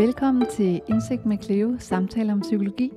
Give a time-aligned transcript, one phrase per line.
[0.00, 2.92] Velkommen til Indsigt med Cleo, samtaler om psykologi.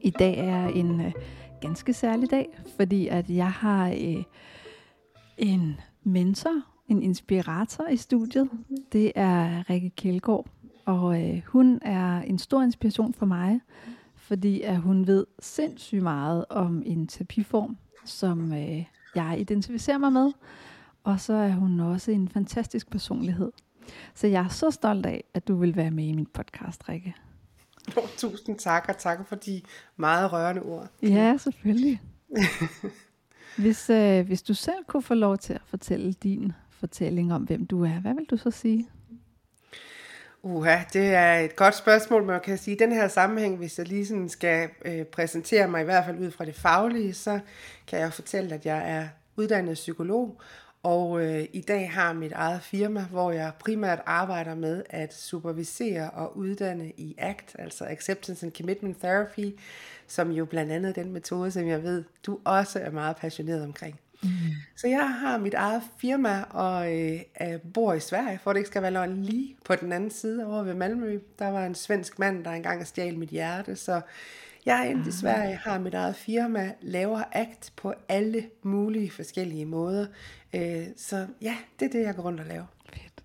[0.00, 1.12] I dag er en øh,
[1.60, 4.22] ganske særlig dag, fordi at jeg har øh,
[5.38, 8.50] en mentor, en inspirator i studiet.
[8.92, 10.46] Det er Rikke Kjeldgaard,
[10.84, 13.60] og øh, hun er en stor inspiration for mig,
[14.16, 18.84] fordi at hun ved sindssygt meget om en terapiform, som øh,
[19.14, 20.32] jeg identificerer mig med.
[21.04, 23.52] Og så er hun også en fantastisk personlighed.
[24.14, 27.14] Så jeg er så stolt af, at du vil være med i min podcast, Rikke.
[27.96, 29.62] Oh, tusind tak, og tak for de
[29.96, 30.88] meget rørende ord.
[31.02, 32.00] Ja, selvfølgelig.
[33.58, 37.66] hvis, øh, hvis du selv kunne få lov til at fortælle din fortælling om, hvem
[37.66, 38.88] du er, hvad vil du så sige?
[40.42, 43.56] Uha, det er et godt spørgsmål, men man kan sige, at i den her sammenhæng,
[43.56, 47.14] hvis jeg lige sådan skal øh, præsentere mig, i hvert fald ud fra det faglige,
[47.14, 47.40] så
[47.86, 50.40] kan jeg fortælle, at jeg er uddannet psykolog,
[50.84, 56.10] og øh, i dag har mit eget firma, hvor jeg primært arbejder med at supervisere
[56.10, 59.58] og uddanne i ACT, altså Acceptance and Commitment Therapy,
[60.06, 64.00] som jo blandt andet den metode, som jeg ved, du også er meget passioneret omkring.
[64.22, 64.28] Mm.
[64.76, 67.20] Så jeg har mit eget firma og øh,
[67.74, 70.62] bor i Sverige, for det ikke skal være løgn lige på den anden side over
[70.62, 71.18] ved Malmø.
[71.38, 74.00] Der var en svensk mand, der engang stjal mit hjerte, så
[74.66, 80.06] jeg er i Sverige, har mit eget firma, laver akt på alle mulige forskellige måder.
[80.54, 82.64] Øh, så ja, det er det, jeg går rundt og laver.
[82.92, 83.24] Fedt.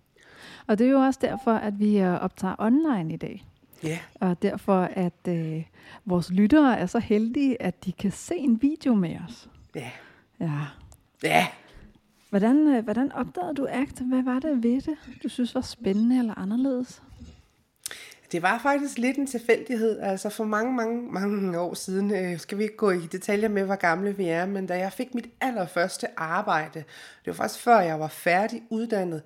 [0.67, 3.45] Og det er jo også derfor, at vi øh, optager online i dag.
[3.83, 3.99] Ja.
[4.15, 5.63] Og derfor, at øh,
[6.05, 9.49] vores lyttere er så heldige, at de kan se en video med os.
[9.75, 9.91] Ja.
[10.39, 10.51] Ja.
[11.23, 11.47] Ja.
[12.29, 13.99] Hvordan, øh, hvordan opdagede du ACT?
[13.99, 17.03] Hvad var det ved det, du synes var spændende eller anderledes?
[18.31, 19.99] Det var faktisk lidt en tilfældighed.
[19.99, 23.63] Altså for mange, mange, mange år siden, øh, skal vi ikke gå i detaljer med,
[23.63, 26.79] hvor gamle vi er, men da jeg fik mit allerførste arbejde,
[27.25, 29.21] det var faktisk før jeg var færdig uddannet,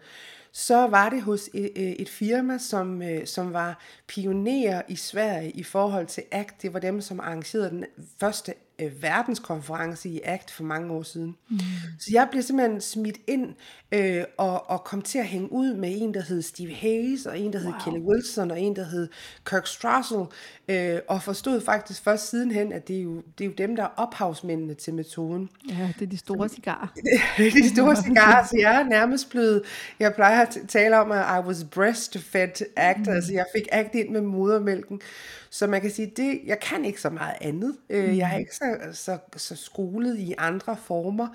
[0.51, 3.79] så var det hos et, øh, et firma, som, øh, som var
[4.13, 6.61] pionerer i Sverige i forhold til ACT.
[6.61, 7.85] Det var dem, som arrangerede den
[8.19, 11.35] første øh, verdenskonference i ACT for mange år siden.
[11.49, 11.59] Mm.
[11.99, 13.55] Så jeg blev simpelthen smidt ind
[13.91, 17.39] øh, og, og kom til at hænge ud med en, der hed Steve Hayes, og
[17.39, 17.71] en, der wow.
[17.71, 19.07] hed Kelly Wilson, og en, der hed
[19.45, 20.25] Kirk Strassel,
[20.67, 23.83] øh, og forstod faktisk først sidenhen, at det er, jo, det er jo dem, der
[23.83, 25.49] er ophavsmændene til metoden.
[25.69, 26.93] Ja, det er de store cigarer.
[27.37, 29.61] det er de store cigarer, så jeg er nærmest blevet,
[29.99, 33.15] jeg plejer at tale om, at I was breastfed actor, mm.
[33.15, 35.01] altså jeg fik act ind med modermælken,
[35.49, 37.77] så man kan sige, det, jeg kan ikke så meget andet.
[37.89, 38.39] Øh, Jeg er mm.
[38.39, 41.27] ikke så, så, så skolet i andre former.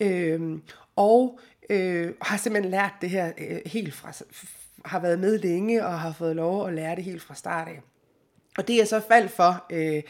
[0.00, 0.58] Øh,
[0.96, 4.12] og øh, har simpelthen lært det her øh, helt fra,
[4.84, 7.80] har været med længe og har fået lov at lære det helt fra start af.
[8.58, 10.02] Og det er så faldt for øh,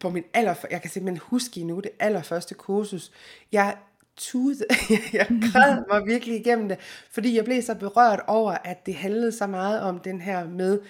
[0.00, 3.12] på min aller, jeg kan simpelthen huske nu det allerførste kursus.
[3.52, 3.76] Jeg
[4.16, 4.56] tude,
[5.12, 6.78] jeg græd mig virkelig igennem det,
[7.10, 10.72] fordi jeg blev så berørt over, at det handlede så meget om den her med,
[10.72, 10.86] øh,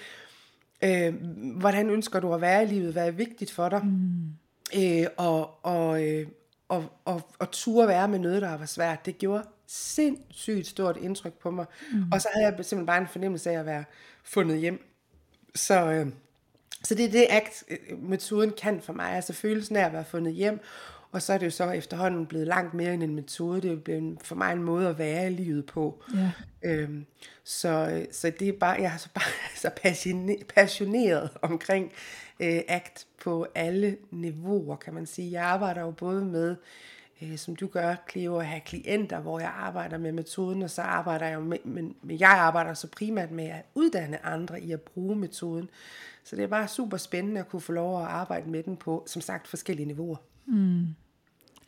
[1.61, 4.81] hvordan ønsker du at være i livet, hvad er vigtigt for dig, mm.
[4.81, 6.27] øh, og, og, øh,
[6.69, 9.07] og, og, og ture være med noget, der var svært.
[9.07, 11.67] Det gjorde sindssygt stort indtryk på mig.
[11.93, 12.13] Mm.
[12.13, 13.85] Og så havde jeg simpelthen bare en fornemmelse af at være
[14.25, 14.87] fundet hjem.
[15.55, 16.07] Så, øh,
[16.85, 20.61] så det er det, ACT-metoden kan for mig, altså følelsen af at være fundet hjem,
[21.13, 23.61] og så er det jo så efterhånden blevet langt mere end en metode.
[23.61, 26.03] Det er jo blevet for mig en måde at være i livet på.
[26.15, 26.33] Ja.
[26.63, 27.07] Øhm,
[27.45, 29.31] så, så det er bare, jeg er så bare
[29.63, 29.71] så
[30.55, 31.93] passioneret omkring
[32.41, 35.33] øh, ACT på alle niveauer, kan man sige.
[35.33, 36.57] Jeg arbejder jo både med,
[37.23, 40.83] øh, som du gør, Cleo, at have klienter, hvor jeg arbejder med metoden, og så
[40.83, 44.81] arbejder jeg med, men, men jeg arbejder så primært med at uddanne andre i at
[44.81, 45.71] bruge metoden.
[46.25, 49.05] Så det er bare super spændende at kunne få lov at arbejde med den på,
[49.07, 50.17] som sagt, forskellige niveauer.
[50.47, 50.87] Mm.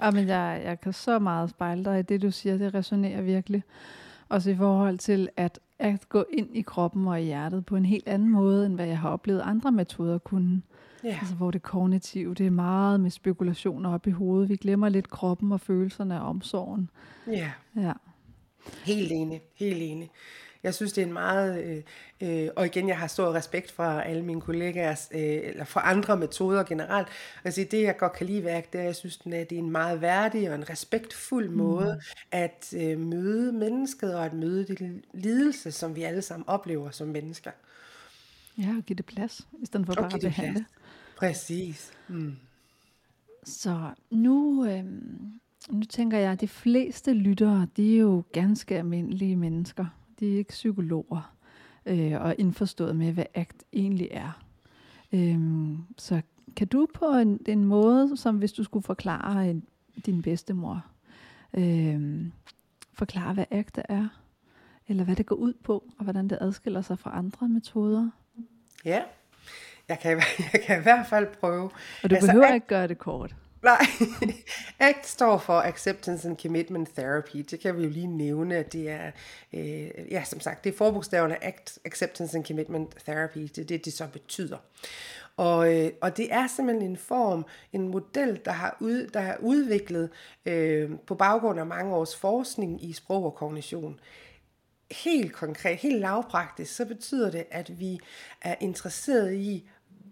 [0.02, 2.58] Ja, men jeg, jeg kan så meget spejle dig i det, du siger.
[2.58, 3.62] Det resonerer virkelig.
[4.28, 7.86] Også i forhold til at, at gå ind i kroppen og i hjertet på en
[7.86, 10.62] helt anden måde, end hvad jeg har oplevet andre metoder kunne.
[11.04, 11.18] Ja.
[11.20, 14.48] Altså, hvor det kognitive, det er meget med spekulationer op i hovedet.
[14.48, 16.90] Vi glemmer lidt kroppen og følelserne og omsorgen.
[17.26, 17.50] Ja.
[17.76, 17.92] ja.
[18.84, 20.10] Helt enig, helt enig.
[20.62, 21.82] Jeg synes, det er en meget, øh,
[22.20, 26.16] øh, og igen, jeg har stor respekt for alle mine kollegaer, øh, eller for andre
[26.16, 27.08] metoder generelt.
[27.44, 30.00] Altså det, jeg godt kan lide værk, det er, jeg synes, det er en meget
[30.00, 31.56] værdig og en respektfuld mm.
[31.56, 32.00] måde
[32.30, 37.08] at øh, møde mennesket og at møde de lidelse, som vi alle sammen oplever som
[37.08, 37.50] mennesker.
[38.58, 40.64] Ja, og give det plads, i stedet for bare at behandle.
[41.16, 41.92] Præcis.
[42.08, 42.36] Mm.
[43.44, 44.84] Så nu, øh,
[45.70, 49.86] nu tænker jeg, at de fleste lyttere, de er jo ganske almindelige mennesker
[50.20, 51.34] de er ikke psykologer
[51.86, 54.44] øh, og indforstået med, hvad ACT egentlig er.
[55.12, 56.20] Øhm, så
[56.56, 59.64] kan du på en, en måde, som hvis du skulle forklare en,
[60.06, 60.86] din bedstemor,
[61.54, 62.32] øhm,
[62.92, 64.08] forklare, hvad ACT er,
[64.88, 68.10] eller hvad det går ud på, og hvordan det adskiller sig fra andre metoder?
[68.84, 69.02] Ja,
[69.88, 70.10] jeg kan,
[70.52, 71.70] jeg kan i hvert fald prøve.
[72.02, 73.34] Og du altså, behøver ikke gøre det kort.
[73.62, 73.86] Nej,
[74.88, 77.36] ACT står for Acceptance and Commitment Therapy.
[77.36, 79.10] Det kan vi jo lige nævne, at det er,
[79.52, 83.38] øh, ja, som sagt, det er forbogstaverne ACT, Acceptance and Commitment Therapy.
[83.38, 84.58] Det er det, det så betyder.
[85.36, 89.36] Og, øh, og det er simpelthen en form, en model, der har, ud, der har
[89.40, 90.10] udviklet
[90.46, 94.00] øh, på baggrund af mange års forskning i sprog og kognition.
[94.90, 98.00] Helt konkret, helt lavpraktisk, så betyder det, at vi
[98.42, 99.68] er interesseret i,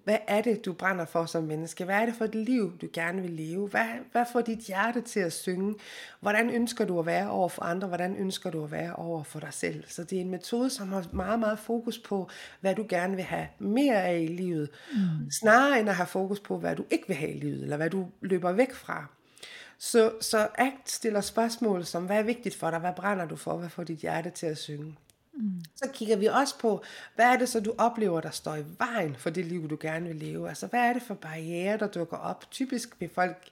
[0.06, 1.84] hvad er det, du brænder for som menneske?
[1.84, 3.68] Hvad er det for et liv, du gerne vil leve?
[3.68, 5.74] Hvad, hvad får dit hjerte til at synge?
[6.20, 7.88] Hvordan ønsker du at være over for andre?
[7.88, 9.84] Hvordan ønsker du at være over for dig selv?
[9.88, 12.28] Så det er en metode, som har meget, meget fokus på,
[12.60, 14.70] hvad du gerne vil have mere af i livet.
[14.92, 15.30] Mm.
[15.30, 17.90] Snarere end at have fokus på, hvad du ikke vil have i livet, eller hvad
[17.90, 19.06] du løber væk fra.
[19.78, 22.78] Så, så ACT stiller spørgsmål som, hvad er vigtigt for dig?
[22.78, 23.56] Hvad brænder du for?
[23.56, 24.96] Hvad får dit hjerte til at synge?
[25.36, 25.60] Mm.
[25.76, 26.84] Så kigger vi også på,
[27.14, 30.06] hvad er det så, du oplever, der står i vejen for det liv, du gerne
[30.06, 30.48] vil leve?
[30.48, 32.50] Altså, hvad er det for barriere, der dukker op?
[32.50, 33.48] Typisk vil folk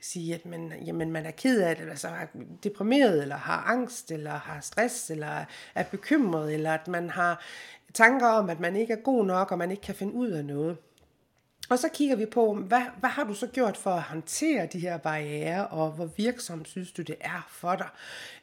[0.00, 2.26] sige, at man, jamen, man er ked af det, eller så er
[2.62, 5.44] deprimeret, eller har angst, eller har stress, eller
[5.74, 7.44] er bekymret, eller at man har
[7.94, 10.44] tanker om, at man ikke er god nok, og man ikke kan finde ud af
[10.44, 10.76] noget.
[11.70, 14.78] Og så kigger vi på, hvad, hvad har du så gjort for at håndtere de
[14.78, 17.88] her barriere, og hvor virksom synes du det er for dig?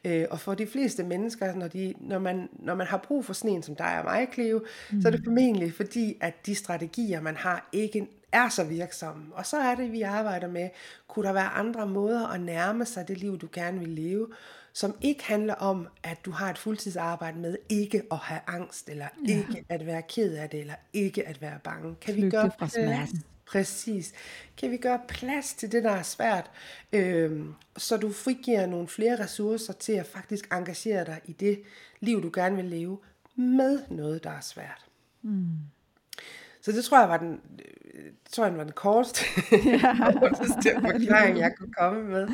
[0.03, 3.33] Øh, og for de fleste mennesker, når, de, når, man, når man har brug for
[3.33, 5.01] sådan en som dig og mig, Cleo, mm.
[5.01, 9.24] så er det formentlig fordi, at de strategier, man har, ikke er så virksomme.
[9.31, 10.69] Og så er det, vi arbejder med,
[11.07, 14.27] kunne der være andre måder at nærme sig det liv, du gerne vil leve,
[14.73, 19.07] som ikke handler om, at du har et fuldtidsarbejde med ikke at have angst, eller
[19.27, 19.38] ja.
[19.38, 21.95] ikke at være ked af det, eller ikke at være bange.
[22.01, 23.09] Kan Flygte vi gøre fra plads?
[23.51, 24.13] Præcis.
[24.57, 26.51] Kan vi gøre plads til det, der er svært,
[26.94, 31.63] øhm, så du frigiver nogle flere ressourcer til at faktisk engagere dig i det
[32.00, 33.00] liv, du gerne vil leve,
[33.35, 34.85] med noget, der er svært.
[35.21, 35.57] Mm.
[36.62, 37.41] Så det tror jeg var den,
[38.31, 39.25] tror jeg var den korteste,
[40.19, 42.27] korteste forklaring, jeg kunne komme med.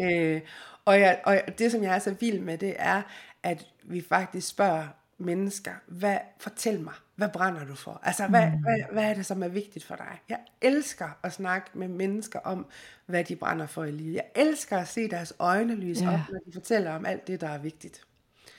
[0.00, 0.40] Øh,
[0.86, 3.02] og, jeg, og det, som jeg er så vild med, det er,
[3.42, 4.86] at vi faktisk spørger
[5.18, 8.00] mennesker, hvad, fortæl mig, hvad brænder du for?
[8.02, 8.58] Altså, hvad, mm.
[8.58, 10.20] hvad, hvad er det, som er vigtigt for dig?
[10.28, 12.66] Jeg elsker at snakke med mennesker om,
[13.06, 14.14] hvad de brænder for i livet.
[14.14, 16.14] Jeg elsker at se deres øjne lyse ja.
[16.14, 18.00] op, når de fortæller om alt det, der er vigtigt.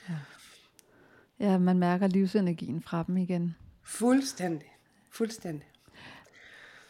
[0.08, 0.14] Ja.
[1.40, 3.56] ja, man mærker livsenergien fra dem igen.
[3.82, 4.76] Fuldstændig.
[5.10, 5.68] Fuldstændig.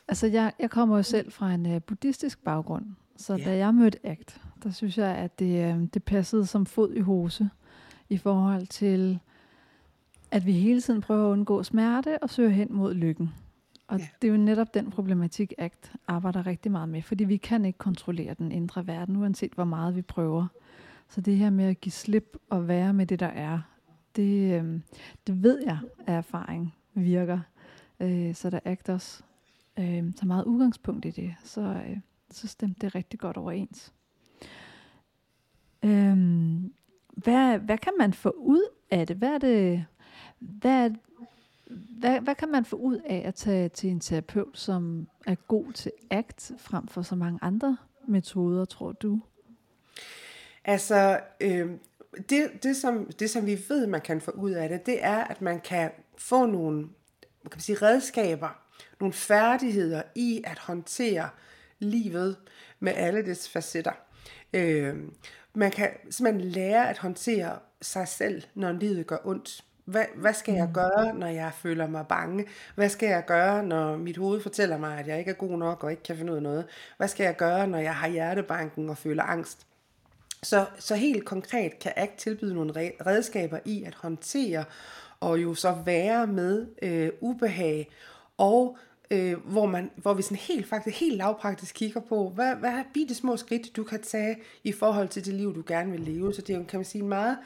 [0.08, 2.86] Altså, jeg, jeg kommer jo selv fra en uh, buddhistisk baggrund,
[3.18, 3.44] så ja.
[3.44, 7.00] da jeg mødte ACT, der synes jeg, at det, uh, det passede som fod i
[7.00, 7.50] hose
[8.08, 9.20] i forhold til,
[10.30, 13.30] at vi hele tiden prøver at undgå smerte og søger hen mod lykken.
[13.88, 14.08] Og ja.
[14.22, 17.78] det er jo netop den problematik, ACT arbejder rigtig meget med, fordi vi kan ikke
[17.78, 20.46] kontrollere den indre verden, uanset hvor meget vi prøver.
[21.08, 23.60] Så det her med at give slip og være med det, der er,
[24.16, 24.80] det, øh,
[25.26, 27.40] det ved jeg af erfaring virker.
[28.00, 29.22] Øh, så der ACT også
[29.78, 31.98] øh, tager meget udgangspunkt i det, så, øh,
[32.30, 33.92] så stemte det rigtig godt overens.
[35.82, 36.72] Øhm,
[37.08, 39.16] hvad, hvad kan man få ud af det?
[39.16, 39.86] Hvad er det,
[40.38, 40.90] hvad,
[42.00, 45.72] hvad, hvad kan man få ud af at tage til en terapeut, som er god
[45.72, 49.20] til ACT, frem for så mange andre metoder, tror du?
[50.64, 51.70] Altså, øh,
[52.28, 55.24] det, det, som, det som vi ved, man kan få ud af det, det er,
[55.24, 56.88] at man kan få nogle
[57.54, 58.48] man sige, redskaber,
[59.00, 61.28] nogle færdigheder i at håndtere
[61.78, 62.36] livet
[62.80, 63.92] med alle dets facetter.
[64.52, 64.96] Øh,
[65.54, 69.64] man kan simpelthen lære at håndtere sig selv, når livet gør ondt.
[69.84, 70.72] Hvad, hvad skal jeg mm.
[70.72, 72.46] gøre, når jeg føler mig bange?
[72.74, 75.84] Hvad skal jeg gøre, når mit hoved fortæller mig, at jeg ikke er god nok
[75.84, 76.64] og ikke kan finde ud af noget?
[76.96, 79.66] Hvad skal jeg gøre, når jeg har hjertebanken og føler angst?
[80.42, 82.72] Så, så helt konkret kan ACT tilbyde nogle
[83.06, 84.64] redskaber i at håndtere
[85.20, 87.90] og jo så være med øh, ubehag
[88.36, 88.78] og
[89.10, 92.82] øh, hvor, man, hvor vi sådan helt faktisk helt lavpraktisk kigger på, hvad, hvad er
[92.94, 96.34] bitte små skridt, du kan tage i forhold til det liv, du gerne vil leve.
[96.34, 97.38] Så det er jo, kan man sige, en meget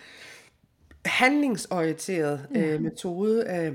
[1.05, 3.47] handlingsorienteret øh, metode.
[3.51, 3.73] Øh,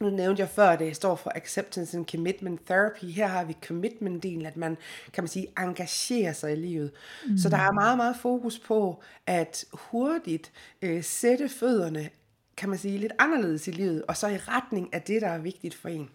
[0.00, 3.04] nu nævnte jeg før, at det står for Acceptance and Commitment Therapy.
[3.04, 4.76] Her har vi commitment-delen, at man,
[5.12, 6.90] kan man sige, engagerer sig i livet.
[7.26, 7.38] Mm.
[7.38, 12.08] Så der er meget, meget fokus på at hurtigt øh, sætte fødderne,
[12.56, 15.38] kan man sige, lidt anderledes i livet, og så i retning af det, der er
[15.38, 16.10] vigtigt for en.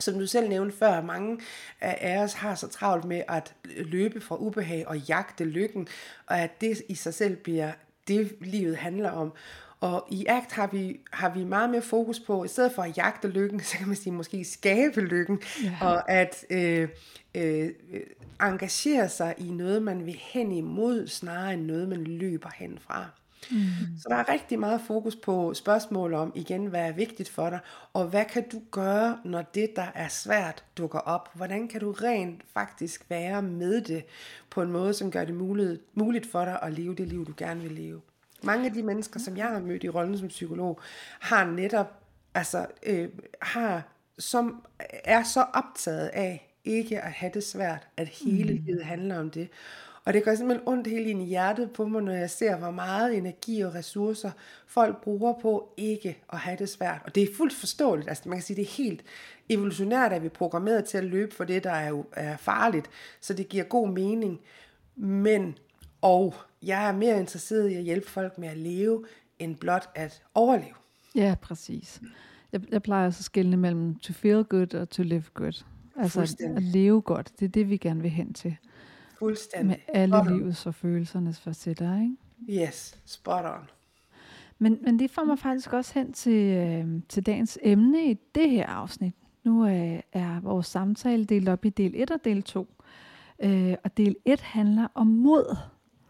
[0.00, 1.40] Som du selv nævnte før, mange
[1.80, 5.88] af os har så travlt med at løbe fra ubehag og jagte lykken,
[6.26, 7.72] og at det i sig selv bliver
[8.08, 9.32] det, livet handler om.
[9.80, 12.96] Og i ACT har vi, har vi meget mere fokus på, i stedet for at
[12.96, 15.76] jagte lykken, så kan man sige måske skabe lykken, ja.
[15.80, 16.88] og at øh,
[17.34, 17.70] øh,
[18.40, 23.06] engagere sig i noget, man vil hen imod, snarere end noget, man løber hen fra.
[23.50, 23.58] Mm.
[23.98, 27.58] Så der er rigtig meget fokus på spørgsmål om, igen, hvad er vigtigt for dig,
[27.92, 31.28] og hvad kan du gøre, når det, der er svært, dukker op?
[31.34, 34.04] Hvordan kan du rent faktisk være med det
[34.50, 37.32] på en måde, som gør det muligt, muligt for dig at leve det liv, du
[37.36, 38.00] gerne vil leve?
[38.42, 40.80] Mange af de mennesker, som jeg har mødt i rollen som psykolog,
[41.20, 42.02] har netop,
[42.34, 43.08] altså, øh,
[43.42, 43.82] har,
[44.18, 44.64] som
[45.04, 48.64] er så optaget af ikke at have det svært, at hele mm.
[48.64, 49.48] livet handler om det.
[50.04, 52.70] Og det gør simpelthen ondt helt ind i hjertet på mig, når jeg ser, hvor
[52.70, 54.30] meget energi og ressourcer
[54.66, 57.00] folk bruger på ikke at have det svært.
[57.04, 58.08] Og det er fuldt forståeligt.
[58.08, 59.04] Altså man kan sige, det er helt
[59.48, 62.90] evolutionært, at vi er programmeret til at løbe for det, der er, er farligt.
[63.20, 64.40] Så det giver god mening.
[64.96, 65.58] Men,
[66.00, 69.04] og jeg er mere interesseret i at hjælpe folk med at leve,
[69.38, 70.74] end blot at overleve.
[71.14, 72.00] Ja, præcis.
[72.52, 75.64] Jeg, jeg plejer også at skille mellem to feel good og to live good.
[75.96, 78.56] Altså at leve godt, det er det, vi gerne vil hen til.
[79.18, 79.66] Fuldstændig.
[79.66, 82.66] Med alle spot livets og følelsernes facetter, ikke?
[82.66, 83.70] Yes, spot on.
[84.58, 88.50] Men, men det får mig faktisk også hen til, øh, til dagens emne i det
[88.50, 89.14] her afsnit.
[89.44, 92.68] Nu øh, er vores samtale delt op i del 1 og del 2.
[93.42, 95.56] Øh, og del 1 handler om mod.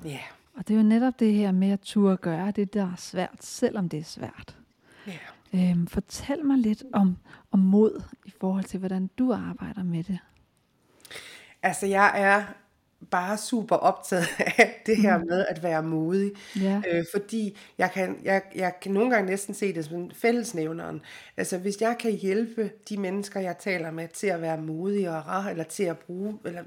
[0.04, 0.08] Ja.
[0.08, 0.20] Yeah.
[0.54, 3.44] Og det er jo netop det her med at turde gøre det, der er svært,
[3.44, 4.58] selvom det er svært.
[5.06, 5.12] Ja.
[5.54, 5.70] Yeah.
[5.70, 7.16] Øhm, fortæl mig lidt om,
[7.50, 10.18] om mod i forhold til, hvordan du arbejder med det.
[11.62, 12.44] Altså, jeg er
[13.10, 14.26] bare super optaget
[14.58, 15.26] af det her mm.
[15.26, 16.32] med at være modig.
[16.60, 16.82] Ja.
[16.90, 21.00] Øh, fordi jeg kan, jeg, jeg kan nogle gange næsten se det som fællesnævneren.
[21.36, 25.64] Altså hvis jeg kan hjælpe de mennesker, jeg taler med, til at være modigere, eller
[25.64, 26.62] til at bruge, eller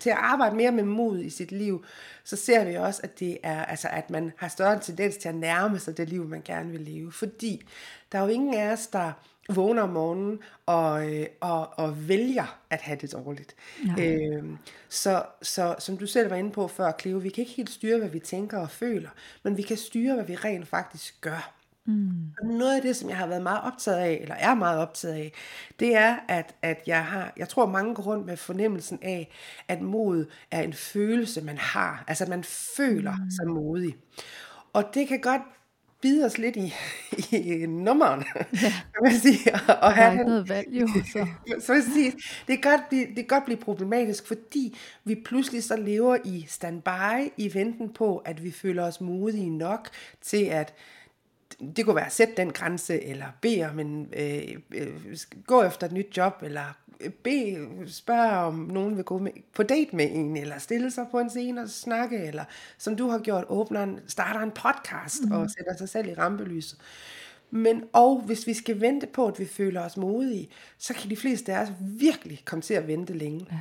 [0.00, 1.84] til at arbejde mere med mod i sit liv,
[2.24, 5.34] så ser vi også, at det er, altså at man har større tendens til at
[5.34, 7.12] nærme sig det liv, man gerne vil leve.
[7.12, 7.64] Fordi
[8.12, 9.12] der er jo ingen af os, der
[9.48, 13.54] vågner om morgenen og, øh, og, og vælger at have det dårligt.
[13.98, 14.44] Øh,
[14.88, 17.98] så, så som du selv var inde på før, Cleo, vi kan ikke helt styre,
[17.98, 19.08] hvad vi tænker og føler,
[19.42, 21.52] men vi kan styre, hvad vi rent faktisk gør.
[21.84, 22.32] Mm.
[22.40, 25.14] Og noget af det, som jeg har været meget optaget af, eller er meget optaget
[25.14, 25.32] af,
[25.78, 29.30] det er, at, at jeg har, jeg tror mange går rundt med fornemmelsen af,
[29.68, 32.04] at mod er en følelse, man har.
[32.08, 32.44] Altså, at man
[32.76, 33.30] føler mm.
[33.30, 33.96] sig modig.
[34.72, 35.42] Og det kan godt
[36.02, 36.74] bide os lidt i,
[37.36, 38.24] i nummeren,
[38.62, 38.72] ja.
[38.94, 39.54] kan man sige.
[39.68, 40.88] Og, og have ikke noget valg, jo.
[41.12, 41.26] Så.
[41.66, 42.12] så sige,
[42.48, 46.44] det, kan godt blive, det kan godt blive problematisk, fordi vi pludselig så lever i
[46.48, 49.88] standby, i venten på, at vi føler os modige nok
[50.22, 50.74] til at
[51.76, 54.88] det kunne være sætte den grænse, eller bede om en, øh, øh,
[55.46, 56.78] gå efter et nyt job, eller
[57.24, 61.18] bede, spørge om nogen vil gå med, på date med en, eller stille sig på
[61.18, 62.44] en scene og snakke, eller
[62.78, 65.32] som du har gjort, åbner en, starter en podcast mm.
[65.32, 66.78] og sætter sig selv i rampelyset.
[67.50, 71.16] Men og hvis vi skal vente på, at vi føler os modige, så kan de
[71.16, 73.46] fleste af os virkelig komme til at vente længe.
[73.50, 73.58] Ja.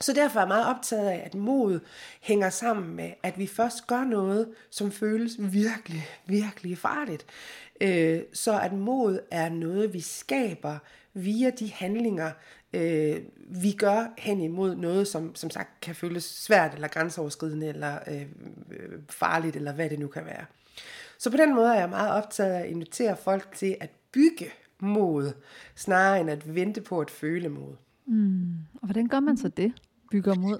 [0.00, 1.80] Så derfor er jeg meget optaget af, at mod
[2.20, 7.26] hænger sammen med, at vi først gør noget, som føles virkelig, virkelig farligt.
[7.80, 10.78] Øh, så at mod er noget, vi skaber
[11.14, 12.30] via de handlinger,
[12.72, 17.98] øh, vi gør hen imod noget, som som sagt kan føles svært, eller grænseoverskridende, eller
[18.06, 18.26] øh,
[18.70, 20.44] øh farligt, eller hvad det nu kan være.
[21.18, 24.50] Så på den måde er jeg meget optaget af at invitere folk til at bygge
[24.80, 25.32] mod,
[25.74, 27.74] snarere end at vente på at føle mod.
[28.06, 28.54] Mm.
[28.74, 29.72] Og hvordan gør man så det?
[30.10, 30.58] Bygger mod?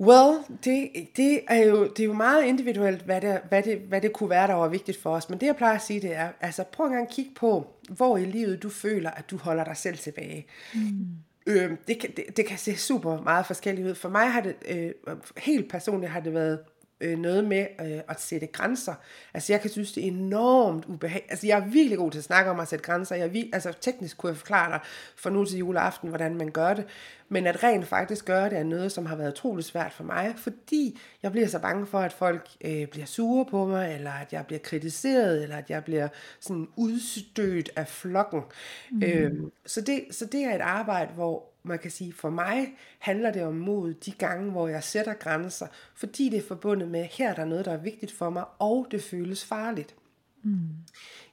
[0.00, 4.00] Well, det, det, er jo, det er jo meget individuelt, hvad det, hvad, det, hvad
[4.00, 5.30] det kunne være, der var vigtigt for os.
[5.30, 7.66] Men det jeg plejer at sige, det er, altså prøv en gang at kigge på,
[7.90, 10.46] hvor i livet du føler, at du holder dig selv tilbage.
[10.74, 11.06] Mm.
[11.46, 13.94] Øh, det, kan, det, det kan se super meget forskelligt ud.
[13.94, 16.58] For mig har det, øh, helt personligt har det været
[17.04, 18.94] øh, noget med øh, at sætte grænser.
[19.34, 21.30] Altså jeg kan synes, det er enormt ubehageligt.
[21.30, 23.16] Altså jeg er virkelig god til at snakke om at sætte grænser.
[23.16, 24.80] Jeg er altså teknisk kunne jeg forklare dig
[25.16, 26.84] for nu til juleaften, hvordan man gør det.
[27.28, 30.34] Men at rent faktisk gøre det er noget, som har været utroligt svært for mig,
[30.36, 34.32] fordi jeg bliver så bange for, at folk øh, bliver sure på mig, eller at
[34.32, 36.08] jeg bliver kritiseret, eller at jeg bliver
[36.40, 38.42] sådan udstødt af flokken.
[38.90, 39.02] Mm.
[39.02, 43.32] Øhm, så, det, så det er et arbejde, hvor man kan sige, for mig handler
[43.32, 47.30] det om mod de gange, hvor jeg sætter grænser, fordi det er forbundet med, her
[47.30, 49.94] er der noget, der er vigtigt for mig, og det føles farligt.
[50.42, 50.68] Mm.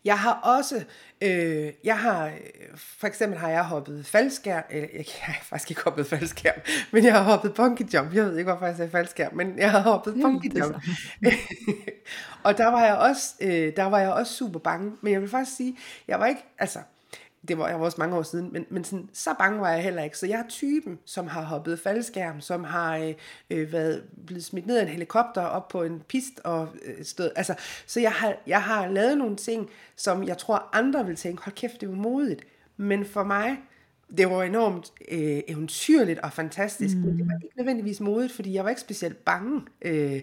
[0.05, 0.83] Jeg har også,
[1.21, 2.31] øh, jeg har,
[2.75, 6.59] for eksempel har jeg hoppet faldskærm, eller jeg, jeg har faktisk ikke hoppet faldskærm,
[6.91, 9.71] men jeg har hoppet bungee jump, jeg ved ikke, hvorfor jeg sagde faldskærm, men jeg
[9.71, 10.75] har hoppet bungee jump.
[12.45, 15.29] og der var jeg også, øh, der var jeg også super bange, men jeg vil
[15.29, 16.79] faktisk sige, jeg var ikke, altså,
[17.47, 19.83] det var jeg var også mange år siden, men, men sådan, så bange var jeg
[19.83, 20.17] heller ikke.
[20.17, 23.13] Så jeg er typen, som har hoppet faldskærm, som har øh,
[23.49, 27.31] øh, været blevet smidt ned af en helikopter op på en pist og øh, stået.
[27.35, 27.55] Altså,
[27.85, 31.55] så jeg har, jeg har lavet nogle ting, som jeg tror andre vil tænke, hold
[31.55, 32.41] kæft, det var modigt.
[32.77, 33.57] Men for mig,
[34.17, 37.01] det var enormt øh, eventyrligt og fantastisk, mm.
[37.01, 39.61] men det var ikke nødvendigvis modigt, fordi jeg var ikke specielt bange.
[39.81, 40.21] Øh,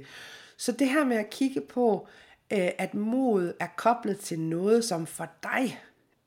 [0.56, 2.08] så det her med at kigge på,
[2.52, 5.78] øh, at mod er koblet til noget, som for dig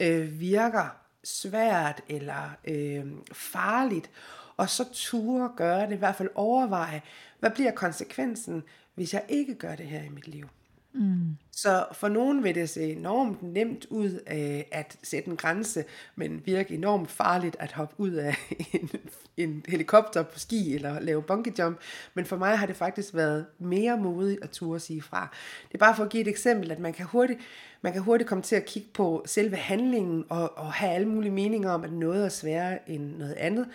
[0.01, 4.09] øh, virker svært eller øh, farligt,
[4.57, 7.01] og så ture gøre det, i hvert fald overveje,
[7.39, 8.63] hvad bliver konsekvensen,
[8.95, 10.47] hvis jeg ikke gør det her i mit liv.
[10.93, 11.37] Mm.
[11.51, 15.83] Så for nogen vil det se enormt nemt ud øh, at sætte en grænse,
[16.15, 18.35] men virke enormt farligt at hoppe ud af
[18.81, 18.89] en,
[19.37, 21.79] en helikopter på ski eller lave bungee jump.
[22.13, 25.35] Men for mig har det faktisk været mere modigt at turde sige fra.
[25.67, 27.39] Det er bare for at give et eksempel, at man kan hurtigt,
[27.81, 31.31] man kan hurtigt komme til at kigge på selve handlingen og, og have alle mulige
[31.31, 33.67] meninger om, at noget er sværere end noget andet.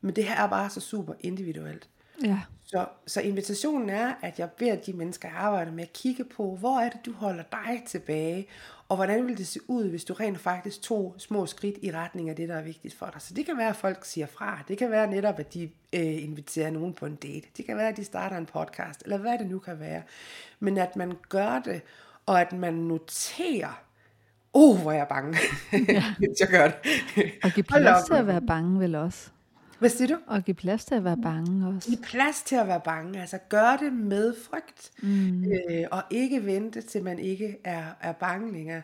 [0.00, 1.88] Men det her er bare så super individuelt.
[2.24, 2.40] Ja.
[2.64, 6.56] Så, så invitationen er, at jeg beder de mennesker, jeg arbejder med, at kigge på,
[6.56, 8.46] hvor er det, du holder dig tilbage,
[8.88, 12.30] og hvordan vil det se ud, hvis du rent faktisk tog små skridt i retning
[12.30, 13.22] af det, der er vigtigt for dig.
[13.22, 14.58] Så det kan være, at folk siger fra.
[14.68, 15.62] Det kan være netop, at de
[15.92, 17.48] øh, inviterer nogen på en date.
[17.56, 20.02] Det kan være, at de starter en podcast, eller hvad det nu kan være.
[20.60, 21.82] Men at man gør det,
[22.26, 23.82] og at man noterer,
[24.52, 25.38] oh, hvor er jeg bange,
[25.72, 26.04] ja.
[26.18, 27.32] hvis jeg gør det.
[27.44, 29.30] Og give plads til at være bange vel også.
[29.82, 30.22] Hvad siger du?
[30.26, 31.88] Og give plads til at være bange også.
[31.88, 33.20] Give plads til at være bange.
[33.20, 34.90] Altså gør det med frygt.
[35.02, 35.44] Mm.
[35.44, 38.82] Øh, og ikke vente til man ikke er, er bange længere.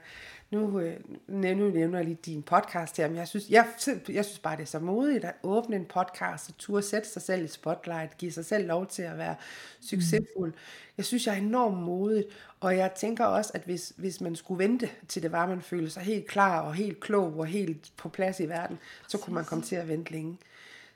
[0.51, 0.97] Nu, øh,
[1.29, 3.67] nu nævner jeg lige din podcast her, men jeg synes, jeg,
[4.09, 7.23] jeg synes bare, det er så modigt at åbne en podcast og turde sætte sig
[7.23, 9.35] selv i spotlight, give sig selv lov til at være
[9.81, 10.51] succesfuld.
[10.51, 10.59] Mm.
[10.97, 12.27] Jeg synes, jeg er enormt modigt,
[12.61, 15.91] og jeg tænker også, at hvis, hvis man skulle vente til det var, man følte
[15.91, 18.79] sig helt klar og helt klog og helt på plads i verden,
[19.09, 20.39] så kunne man komme til at vente længe.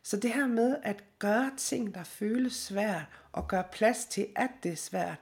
[0.03, 4.51] Så det her med at gøre ting, der føles svært, og gøre plads til, at
[4.63, 5.21] det er svært,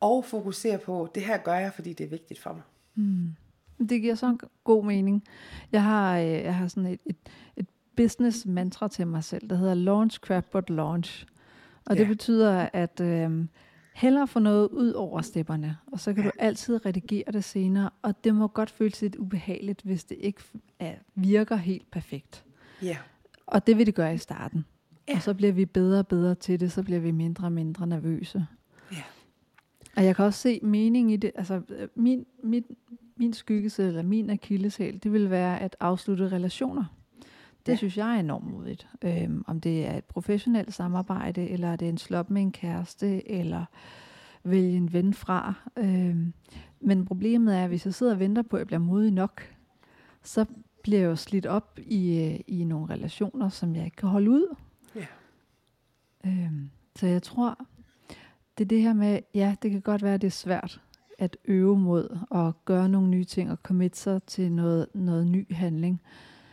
[0.00, 2.62] og fokusere på, det her gør jeg, fordi det er vigtigt for mig.
[2.94, 3.34] Mm.
[3.88, 5.24] Det giver så god mening.
[5.72, 7.16] Jeg har, øh, jeg har sådan et, et,
[7.56, 7.66] et
[7.96, 11.26] business mantra til mig selv, der hedder launch crap but launch.
[11.86, 12.00] Og ja.
[12.00, 13.44] det betyder, at øh,
[13.94, 16.30] hellere få noget ud over stepperne, og så kan ja.
[16.30, 20.42] du altid redigere det senere, og det må godt føles lidt ubehageligt, hvis det ikke
[20.78, 22.44] er, virker helt perfekt.
[22.82, 22.96] Ja.
[23.50, 24.64] Og det vil det gøre i starten.
[25.08, 25.14] Ja.
[25.16, 27.86] Og så bliver vi bedre og bedre til det, så bliver vi mindre og mindre
[27.86, 28.46] nervøse.
[28.92, 29.02] Ja.
[29.96, 31.30] Og jeg kan også se mening i det.
[31.34, 31.62] Altså,
[31.94, 32.64] min, min,
[33.16, 36.84] min skyggesæl, eller min akilleshæl, det vil være at afslutte relationer.
[37.66, 37.76] Det ja.
[37.76, 38.88] synes jeg er enormt modigt.
[39.02, 43.30] Øhm, om det er et professionelt samarbejde, eller det er en slop med en kæreste,
[43.30, 43.64] eller
[44.44, 45.54] vælge en ven fra.
[45.76, 46.32] Øhm,
[46.80, 49.42] men problemet er, at hvis jeg sidder og venter på, at jeg bliver modig nok,
[50.22, 50.44] så
[50.82, 54.56] bliver jo slidt op i, øh, i nogle relationer, som jeg ikke kan holde ud.
[54.96, 55.06] Ja.
[56.26, 57.58] Øhm, så jeg tror,
[58.58, 60.80] det er det her med, ja, det kan godt være, det er svært
[61.18, 65.54] at øve mod og gøre nogle nye ting og commit sig til noget, noget ny
[65.54, 66.02] handling.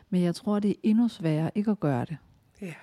[0.10, 2.18] Men jeg tror, det er endnu sværere ikke at gøre det.
[2.62, 2.74] Ja.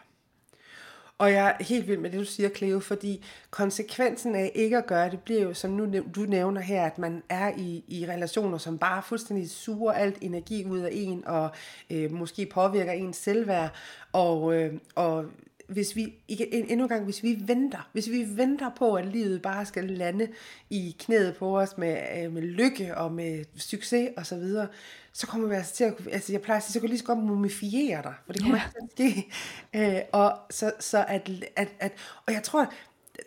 [1.19, 4.87] Og jeg er helt vild med det, du siger, Cleo, fordi konsekvensen af ikke at
[4.87, 8.59] gøre det, bliver jo, som nu du nævner her, at man er i, i relationer,
[8.59, 11.51] som bare fuldstændig suger alt energi ud af en, og
[11.91, 13.75] øh, måske påvirker ens selvværd,
[14.13, 15.25] og, øh, og
[15.69, 19.67] hvis vi, endnu en gang, hvis vi venter, hvis vi venter på, at livet bare
[19.67, 20.29] skal lande
[20.71, 24.69] i knæet på os med, øh, med lykke og med succes og så videre,
[25.13, 27.05] så kommer vi altså til at, altså jeg plejer at sige, så kan lige så
[27.05, 29.31] godt mumifiere dig, for det kommer ikke til at ske.
[29.75, 31.93] Øh, og, så, så at, at, at,
[32.27, 32.73] og jeg tror,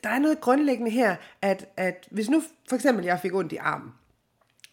[0.03, 3.55] der er noget grundlæggende her, at, at hvis nu for eksempel jeg fik ondt i
[3.55, 3.91] armen,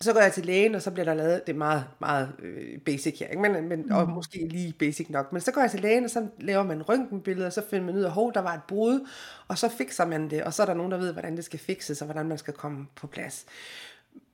[0.04, 2.78] så går jeg til lægen, og så bliver der lavet, det er meget, meget øh,
[2.80, 3.42] basic her, ikke?
[3.42, 4.14] Men, men, og mm.
[4.14, 7.46] måske lige basic nok, men så går jeg til lægen, og så laver man røntgenbilleder,
[7.46, 9.08] og så finder man ud af, at der var et brud,
[9.48, 11.58] og så fikser man det, og så er der nogen, der ved, hvordan det skal
[11.58, 13.46] fikses, og hvordan man skal komme på plads.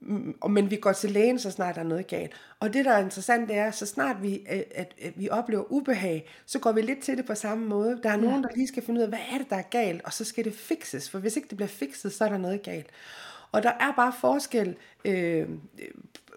[0.01, 2.33] Mm, men vi går til lægen, så snart der er noget galt.
[2.61, 5.73] Og det, der er interessant, det er, så snart vi, at, at, at vi oplever
[5.73, 8.01] ubehag, så går vi lidt til det på samme måde.
[8.03, 10.03] Der er nogen, der lige skal finde ud af, hvad er det, der er galt,
[10.05, 12.63] og så skal det fikses, for hvis ikke det bliver fikset, så er der noget
[12.63, 12.87] galt.
[13.53, 15.49] Og der er bare forskel øh,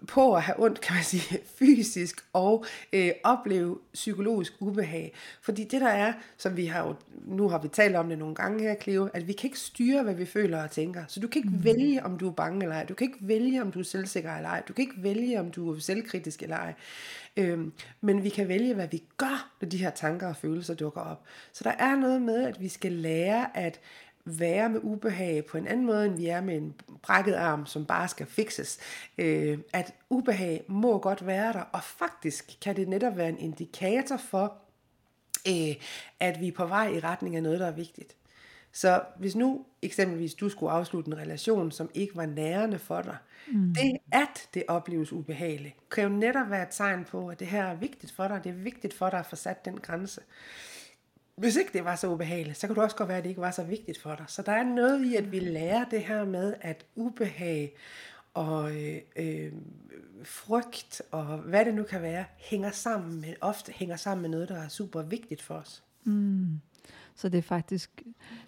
[0.06, 5.14] på at have ondt, kan man sige, fysisk og øh, opleve psykologisk ubehag.
[5.42, 6.94] Fordi det der er, som vi har jo,
[7.26, 10.02] nu har vi talt om det nogle gange her, Cleo, at vi kan ikke styre,
[10.02, 11.04] hvad vi føler og tænker.
[11.08, 11.64] Så du kan ikke mm.
[11.64, 12.84] vælge, om du er bange eller ej.
[12.84, 14.62] Du kan ikke vælge, om du er selvsikker eller ej.
[14.68, 16.74] Du kan ikke vælge, om du er selvkritisk eller ej.
[17.36, 21.00] Øhm, men vi kan vælge, hvad vi gør, når de her tanker og følelser dukker
[21.00, 21.22] op.
[21.52, 23.80] Så der er noget med, at vi skal lære at
[24.24, 27.86] være med ubehag på en anden måde, end vi er med en brækket arm, som
[27.86, 28.78] bare skal fikses.
[29.18, 34.16] Øh, at ubehag må godt være der, og faktisk kan det netop være en indikator
[34.16, 34.56] for,
[35.48, 35.74] øh,
[36.20, 38.16] at vi er på vej i retning af noget, der er vigtigt.
[38.72, 43.16] Så hvis nu eksempelvis du skulle afslutte en relation, som ikke var nærende for dig,
[43.52, 43.74] mm.
[43.74, 47.64] det at det opleves ubehageligt, kan jo netop være et tegn på, at det her
[47.64, 50.20] er vigtigt for dig, det er vigtigt for dig at få sat den grænse
[51.36, 53.40] hvis ikke det var så ubehageligt, så kan det også godt være, at det ikke
[53.40, 54.24] var så vigtigt for dig.
[54.28, 57.74] Så der er noget i, at vi lærer det her med, at ubehag
[58.34, 59.52] og øh, øh,
[60.24, 64.48] frygt og hvad det nu kan være, hænger sammen med, ofte hænger sammen med noget,
[64.48, 65.82] der er super vigtigt for os.
[66.04, 66.60] Mm.
[67.14, 68.02] Så det er faktisk,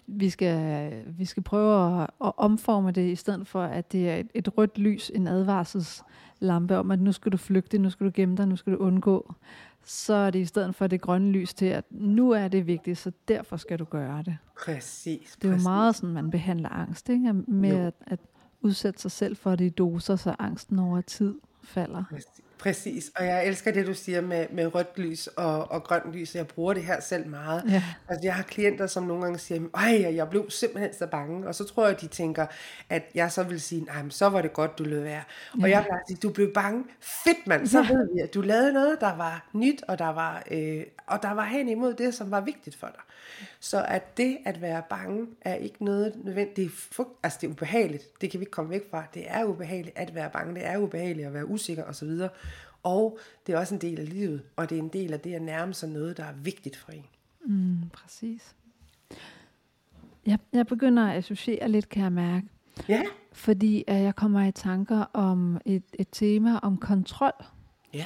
[0.07, 4.15] vi skal, vi skal prøve at, at omforme det, i stedet for, at det er
[4.15, 8.11] et, et rødt lys, en advarselslampe om, at nu skal du flygte, nu skal du
[8.13, 9.35] gemme dig, nu skal du undgå.
[9.83, 12.97] Så er det i stedet for det grønne lys til, at nu er det vigtigt,
[12.97, 14.37] så derfor skal du gøre det.
[14.65, 15.37] Præcis.
[15.41, 15.65] Det er præcis.
[15.65, 17.33] jo meget sådan, man behandler angst, ikke?
[17.33, 18.19] med at, at
[18.61, 22.03] udsætte sig selv for det i doser, så angsten over tid falder.
[22.09, 22.41] Præcis.
[22.59, 26.35] Præcis, og jeg elsker det, du siger med, med rødt lys og, og grønt lys.
[26.35, 27.63] Jeg bruger det her selv meget.
[27.69, 27.83] Ja.
[28.09, 31.47] Altså, jeg har klienter, som nogle gange siger, ej, jeg blev simpelthen så bange.
[31.47, 32.45] Og så tror jeg, de tænker,
[32.89, 35.23] at jeg så vil sige, nej, men så var det godt, du lød være.
[35.57, 35.63] Ja.
[35.63, 36.83] Og jeg vil sige, du blev bange.
[36.99, 37.67] Fedt, mand.
[37.67, 37.87] Så ja.
[37.93, 41.31] ved vi, at du lavede noget, der var nyt, og der var, øh, og der
[41.31, 43.01] var hen imod det, som var vigtigt for dig.
[43.59, 46.55] Så at det at være bange er ikke noget nødvendigt.
[46.55, 48.21] Det er, altså det er ubehageligt.
[48.21, 49.03] Det kan vi ikke komme væk fra.
[49.13, 50.55] Det er ubehageligt at være bange.
[50.55, 52.09] Det er ubehageligt at være usikker osv.
[52.83, 54.41] Og det er også en del af livet.
[54.55, 56.91] Og det er en del af det at nærme sig noget, der er vigtigt for
[56.91, 57.05] en.
[57.45, 58.55] Mm, præcis.
[60.25, 62.47] Jeg, jeg begynder at associere lidt, kan jeg mærke.
[62.89, 63.01] Ja.
[63.33, 67.45] Fordi at jeg kommer i tanker om et, et tema om kontrol.
[67.93, 68.05] Ja.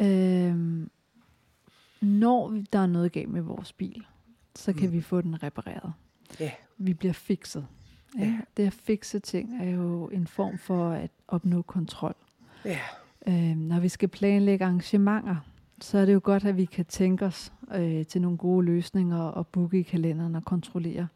[0.00, 0.90] Øhm,
[2.00, 4.06] når der er noget galt med vores bil,
[4.58, 4.92] så kan mm.
[4.92, 5.92] vi få den repareret.
[6.40, 6.50] Ja.
[6.78, 7.66] Vi bliver fikset.
[8.18, 8.24] Ja.
[8.24, 8.38] Ja.
[8.56, 12.14] Det at fikse ting er jo en form for at opnå kontrol.
[12.64, 12.78] Ja.
[13.26, 15.36] Øhm, når vi skal planlægge arrangementer,
[15.80, 19.18] så er det jo godt, at vi kan tænke os øh, til nogle gode løsninger
[19.18, 21.08] og booke i kalenderen og kontrollere.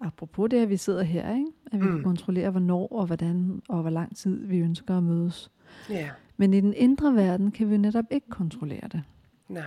[0.00, 1.46] Apropos det, at vi sidder her, ikke?
[1.72, 1.92] at vi mm.
[1.92, 5.50] kan kontrollere, hvornår og hvordan og hvor lang tid vi ønsker at mødes.
[5.90, 6.10] Ja.
[6.36, 9.02] Men i den indre verden kan vi netop ikke kontrollere det.
[9.48, 9.62] Nej.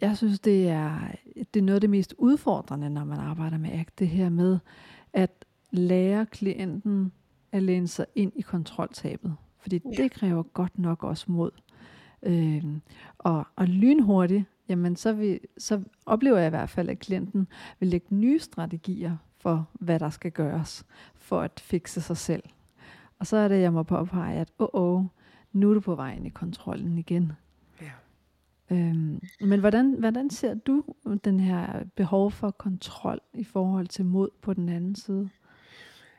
[0.00, 0.98] Jeg synes, det er,
[1.54, 4.58] det er noget af det mest udfordrende, når man arbejder med ACT, det her med
[5.12, 7.12] at lære klienten
[7.52, 9.36] at læne sig ind i kontroltabet.
[9.58, 10.02] Fordi Ja.
[10.02, 11.50] det kræver godt nok også mod.
[12.22, 12.80] Øhm,
[13.18, 17.48] og, og lynhurtigt, jamen så, vi, så oplever jeg i hvert fald, at klienten
[17.80, 20.84] vil lægge nye strategier for, hvad der skal gøres,
[21.14, 22.42] for at fikse sig selv.
[23.18, 25.04] Og så er det, jeg må påpege, at åh, åh,
[25.52, 27.32] nu er du på vej ind i kontrollen igen.
[28.72, 30.84] Øhm, men hvordan, hvordan ser du
[31.24, 35.30] den her behov for kontrol i forhold til mod på den anden side?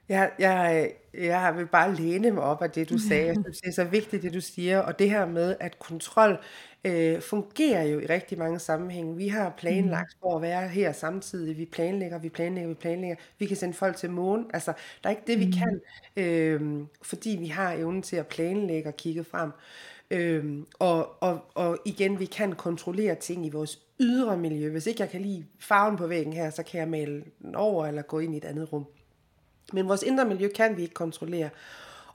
[0.10, 3.28] Jeg, jeg, jeg vil bare læne mig op af det, du sagde.
[3.28, 4.80] Jeg synes, det er så vigtigt, det du siger.
[4.80, 6.40] Og det her med, at kontrol
[6.86, 9.18] øh, fungerer jo i rigtig mange sammenhænge.
[9.18, 11.58] Vi har planlagt for at være her samtidig.
[11.58, 13.16] Vi planlægger, vi planlægger, vi planlægger.
[13.40, 14.46] Vi kan sende folk til månen.
[14.54, 15.82] Altså, der er ikke det, vi kan,
[16.18, 19.52] øh, fordi vi har evnen til at planlægge og kigge frem.
[20.12, 24.70] Øhm, og, og, og igen, vi kan kontrollere ting i vores ydre miljø.
[24.70, 27.86] Hvis ikke jeg kan lide farven på væggen her, så kan jeg male den over
[27.86, 28.86] eller gå ind i et andet rum.
[29.74, 31.50] Men vores indre miljø kan vi ikke kontrollere.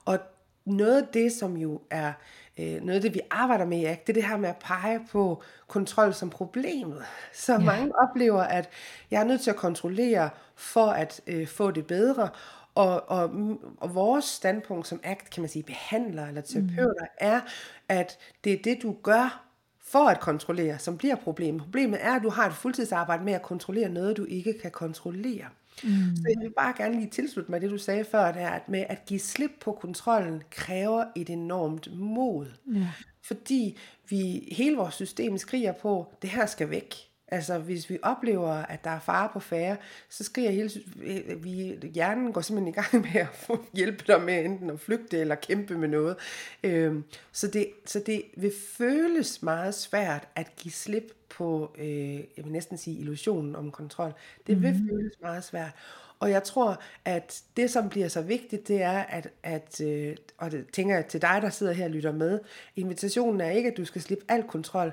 [0.05, 0.19] Og
[0.65, 2.13] noget af det, som jo er
[2.57, 4.57] øh, noget af det, vi arbejder med i ACT, det er det her med at
[4.59, 7.03] pege på kontrol som problemet.
[7.33, 7.59] Så ja.
[7.59, 8.69] mange oplever, at
[9.11, 12.29] jeg er nødt til at kontrollere for at øh, få det bedre.
[12.77, 13.29] Og, og,
[13.77, 17.17] og vores standpunkt som ACT, kan man sige, behandler eller terapeuter, mm.
[17.17, 17.41] er,
[17.89, 19.43] at det er det, du gør
[19.81, 21.61] for at kontrollere, som bliver problemet.
[21.61, 25.45] Problemet er, at du har et fuldtidsarbejde med at kontrollere noget, du ikke kan kontrollere.
[25.83, 25.89] Mm.
[26.15, 28.69] Så jeg vil bare gerne lige tilslutte mig det, du sagde før, det er, at
[28.69, 32.45] med at give slip på kontrollen kræver et enormt mod.
[32.75, 32.87] Ja.
[33.21, 33.77] Fordi
[34.09, 37.06] vi, hele vores system skriger på, det her skal væk.
[37.27, 39.77] Altså hvis vi oplever, at der er fare på færre,
[40.09, 40.69] så skriger hele,
[41.03, 44.79] øh, vi, hjernen går simpelthen i gang med at få hjælpe dig med enten at
[44.79, 46.15] flygte eller kæmpe med noget.
[46.63, 52.43] Øhm, så, det, så det vil føles meget svært at give slip på, øh, jeg
[52.43, 54.13] vil næsten sige illusionen om kontrol.
[54.47, 54.89] Det vil mm.
[54.89, 55.71] føles meget svært.
[56.19, 60.51] Og jeg tror, at det, som bliver så vigtigt, det er, at, at øh, og
[60.51, 62.39] det tænker jeg til dig, der sidder her og lytter med,
[62.75, 64.91] invitationen er ikke, at du skal slippe al kontrol,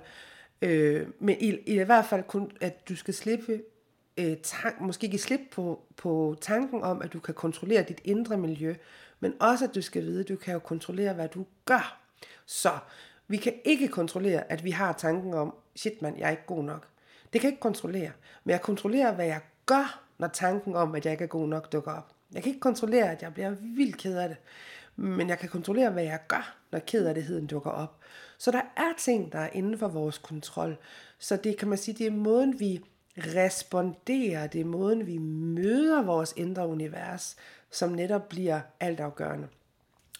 [0.65, 3.63] øh, men i, i hvert fald kun, at du skal slippe,
[4.19, 8.37] øh, tank, måske give slip på, på tanken om, at du kan kontrollere dit indre
[8.37, 8.75] miljø,
[9.21, 12.01] men også, at du skal vide, at du kan jo kontrollere, hvad du gør.
[12.47, 12.71] Så
[13.29, 16.65] vi kan ikke kontrollere, at vi har tanken om, shit mand, jeg er ikke god
[16.65, 16.89] nok.
[17.33, 18.11] Det kan jeg ikke kontrollere,
[18.45, 21.73] men jeg kontrollerer, hvad jeg gør, når tanken om, at jeg ikke er god nok,
[21.73, 22.15] dukker op.
[22.35, 24.37] Jeg kan ikke kontrollere, at jeg bliver vildt ked af det,
[24.97, 27.99] men jeg kan kontrollere, hvad jeg gør, når ked af det dukker op.
[28.39, 30.77] Så der er ting, der er inden for vores kontrol.
[31.19, 32.81] Så det kan man sige, det er måden, vi
[33.19, 37.37] responderer, det er måden, vi møder vores indre univers,
[37.71, 39.49] som netop bliver altafgørende.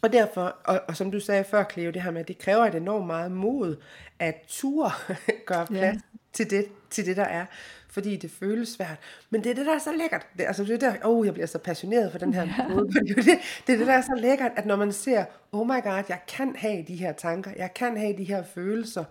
[0.03, 2.65] Og derfor, og, og som du sagde før, Cleo, det her med, at det kræver
[2.65, 3.77] et enormt meget mod
[4.19, 4.91] at ture
[5.47, 6.19] gøre plads ja.
[6.33, 7.47] til det, til det, der er,
[7.95, 8.99] fordi det føles svært.
[9.31, 10.27] Men det er det, der er så lækkert.
[10.39, 12.69] Det, altså det der, oh, jeg bliver så passioneret for den her ja.
[12.75, 12.89] måde.
[12.89, 13.23] Det, er
[13.67, 16.21] det, er det, der er så lækkert, at når man ser, oh my god, jeg
[16.29, 19.05] kan have de her tanker, jeg kan have de her følelser,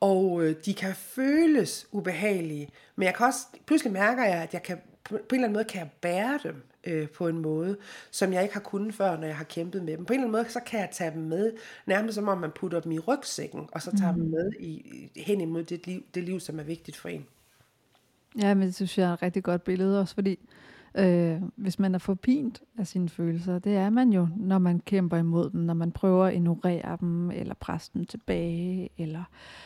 [0.00, 4.62] og øh, de kan føles ubehagelige, men jeg kan også, pludselig mærker jeg, at jeg
[4.62, 7.76] kan, på, på en eller anden måde kan jeg bære dem øh, på en måde,
[8.10, 10.04] som jeg ikke har kunnet før, når jeg har kæmpet med dem.
[10.04, 11.52] På en eller anden måde, så kan jeg tage dem med,
[11.86, 14.20] nærmest som om man putter dem i rygsækken, og så tager mm.
[14.20, 17.26] dem med i, hen imod det liv, det liv, som er vigtigt for en.
[18.38, 20.38] Ja, men det synes jeg er et rigtig godt billede også, fordi
[20.98, 25.16] øh, hvis man er forpint af sine følelser, det er man jo, når man kæmper
[25.16, 29.24] imod dem, når man prøver at ignorere dem, eller presse dem tilbage, eller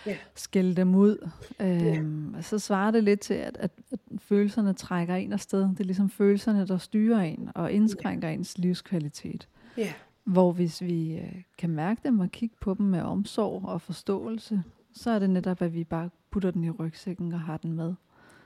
[0.08, 0.16] yeah.
[0.34, 1.30] skælde dem ud.
[1.60, 2.04] Øh, yeah.
[2.40, 5.62] Så svarer det lidt til, at, at, at følelserne trækker en afsted.
[5.62, 8.38] Det er ligesom følelserne, der styrer en og indskrænker yeah.
[8.38, 9.48] ens livskvalitet.
[9.78, 9.92] Yeah.
[10.24, 14.62] Hvor hvis vi øh, kan mærke dem og kigge på dem med omsorg og forståelse,
[14.92, 17.94] så er det netop, at vi bare putter den i rygsækken og har den med.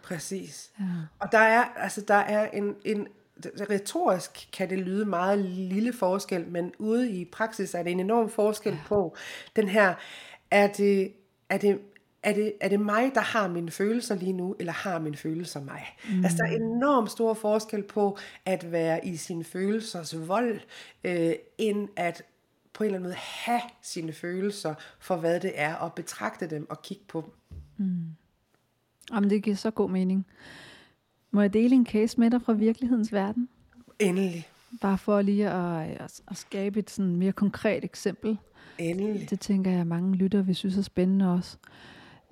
[0.06, 0.70] Præcis.
[0.80, 0.84] Ja.
[1.18, 3.08] Og der er, altså, der er en, en,
[3.70, 8.30] retorisk kan det lyde meget lille forskel, men ude i praksis er det en enorm
[8.30, 8.78] forskel ja.
[8.86, 9.16] på
[9.56, 9.94] den her,
[10.50, 11.12] er det,
[11.48, 11.80] er det,
[12.22, 15.60] er det, er det mig, der har mine følelser lige nu, eller har mine følelser
[15.60, 15.96] mig?
[16.10, 16.24] Mm.
[16.24, 20.60] Altså, der er enormt stor forskel på at være i sin følelsers vold,
[21.04, 22.22] øh, end at
[22.72, 26.70] på en eller anden måde have sine følelser for, hvad det er, og betragte dem
[26.70, 27.32] og kigge på dem.
[29.12, 30.26] Jamen, det giver så god mening.
[31.30, 33.48] Må jeg dele en case med dig fra virkelighedens verden?
[33.98, 34.48] Endelig.
[34.80, 38.38] Bare for lige at, at, at skabe et sådan mere konkret eksempel.
[38.78, 39.30] Endelig.
[39.30, 41.56] Det tænker jeg, mange lytter vil synes er spændende også.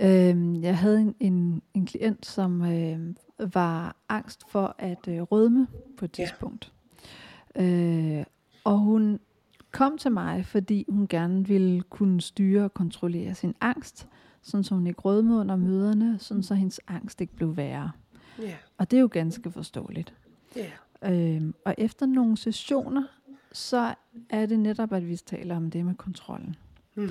[0.00, 2.98] Øhm, jeg havde en, en, en klient, som øh,
[3.54, 6.72] var angst for at øh, rødme på et tidspunkt.
[7.56, 7.62] Ja.
[7.62, 8.24] Øh,
[8.64, 9.20] og hun
[9.70, 14.08] kom til mig, fordi hun gerne ville kunne styre og kontrollere sin angst
[14.44, 17.90] sådan så hun ikke rødmede under møderne, sådan så hendes angst ikke blev værre.
[18.40, 18.54] Yeah.
[18.78, 20.14] Og det er jo ganske forståeligt.
[20.58, 21.36] Yeah.
[21.36, 23.02] Øhm, og efter nogle sessioner,
[23.52, 23.94] så
[24.30, 26.56] er det netop, at vi taler om det med kontrollen.
[26.94, 27.08] Mm.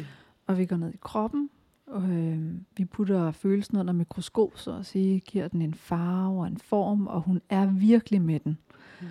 [0.47, 1.49] Og vi går ned i kroppen,
[1.87, 6.47] og øh, vi putter følelsen under mikroskop, så at sige, giver den en farve og
[6.47, 8.57] en form, og hun er virkelig med den.
[9.01, 9.07] Mm.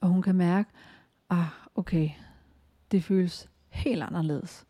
[0.00, 0.70] Og hun kan mærke,
[1.30, 2.10] ah, okay,
[2.90, 4.66] det føles helt anderledes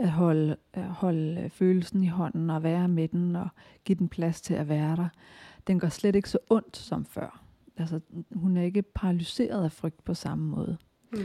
[0.00, 3.48] at holde, holde følelsen i hånden og være med den og
[3.84, 5.08] give den plads til at være der.
[5.66, 7.42] Den går slet ikke så ondt som før.
[7.76, 8.00] Altså,
[8.34, 10.76] hun er ikke paralyseret af frygt på samme måde.
[11.12, 11.18] Mm.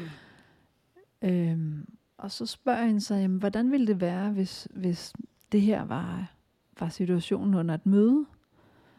[1.22, 5.14] Øhm, og så spørger hende sig, jamen, hvordan ville det være, hvis, hvis
[5.52, 6.32] det her var,
[6.80, 8.26] var situationen under et møde?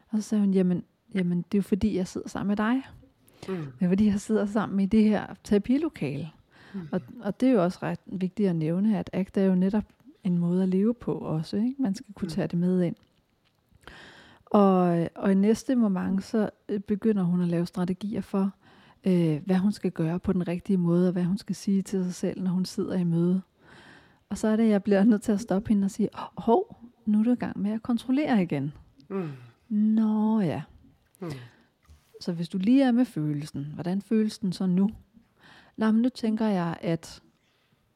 [0.09, 0.85] Og så sagde hun, jamen,
[1.15, 2.83] jamen det er jo fordi, jeg sidder sammen med dig.
[3.49, 3.55] Mm.
[3.79, 6.31] Det er fordi, jeg sidder sammen i det her terapilokale.
[6.77, 6.89] Mm.
[6.93, 9.85] Og, og det er jo også ret vigtigt at nævne, at ACT er jo netop
[10.25, 11.57] en måde at leve på også.
[11.57, 11.75] Ikke?
[11.79, 12.31] Man skal kunne mm.
[12.31, 12.97] tage det med ind.
[14.47, 18.51] Og, og i næste moment, så øh, begynder hun at lave strategier for,
[19.07, 22.05] øh, hvad hun skal gøre på den rigtige måde, og hvad hun skal sige til
[22.05, 23.43] sig selv, når hun sidder i møde.
[24.29, 27.21] Og så er det, jeg bliver nødt til at stoppe hende og sige, hov, nu
[27.21, 28.73] er du i gang med at kontrollere igen.
[29.09, 29.31] Mm.
[29.69, 30.63] Nå ja.
[31.21, 31.31] Mm.
[32.21, 34.91] Så hvis du lige er med følelsen, hvordan føles den så nu?
[35.77, 37.23] Nå, men nu tænker jeg, at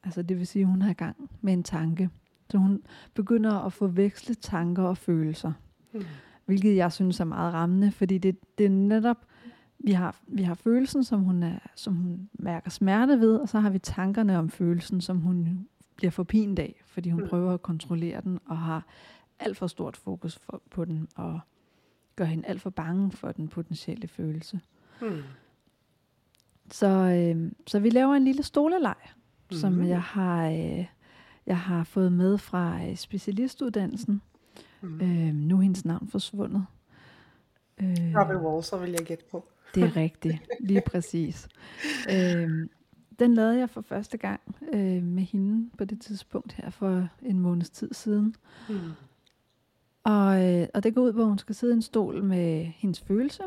[0.05, 2.11] altså det vil sige, at hun har gang med en tanke.
[2.51, 2.83] Så hun
[3.15, 5.53] begynder at forveksle tanker og følelser.
[5.93, 6.03] Mm.
[6.45, 9.27] Hvilket jeg synes er meget rammende, fordi det, det er netop,
[9.79, 13.61] vi har, vi har følelsen, som hun, er, som hun mærker smerte ved, og så
[13.61, 17.29] har vi tankerne om følelsen, som hun bliver forpint af, fordi hun mm.
[17.29, 18.87] prøver at kontrollere den, og har
[19.39, 21.41] alt for stort fokus for, på den, og
[22.17, 24.61] gør hende alt for bange for den potentielle følelse.
[25.03, 25.23] Mm.
[26.71, 29.59] Så, øh, så vi laver en lille stoleleg, mm-hmm.
[29.59, 29.89] som mhm.
[29.89, 30.87] jeg har, øh,
[31.47, 34.23] jeg har fået med fra øh, specialistuddannelsen.
[34.81, 35.01] Mm-hmm.
[35.01, 36.67] Øh, nu er hendes navn forsvundet.
[37.81, 39.45] Øh, Robin Walser vil jeg gætte på.
[39.75, 41.49] Det er rigtigt, lige præcis.
[42.13, 42.69] Øh,
[43.19, 44.41] den lavede jeg for første gang
[44.73, 48.35] øh, med hende på det tidspunkt her for en måneds tid siden.
[48.69, 48.75] Mm.
[50.05, 52.65] Og, øh, og det går ud på, at hun skal sidde i en stol med
[52.65, 53.45] hendes følelser,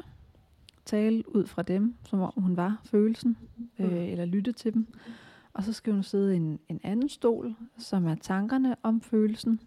[0.86, 3.38] tale ud fra dem, som om hun var følelsen,
[3.80, 3.98] øh, mm.
[3.98, 4.88] eller lytte til dem.
[5.54, 9.60] Og så skal hun sidde i en, en anden stol, som er tankerne om følelsen.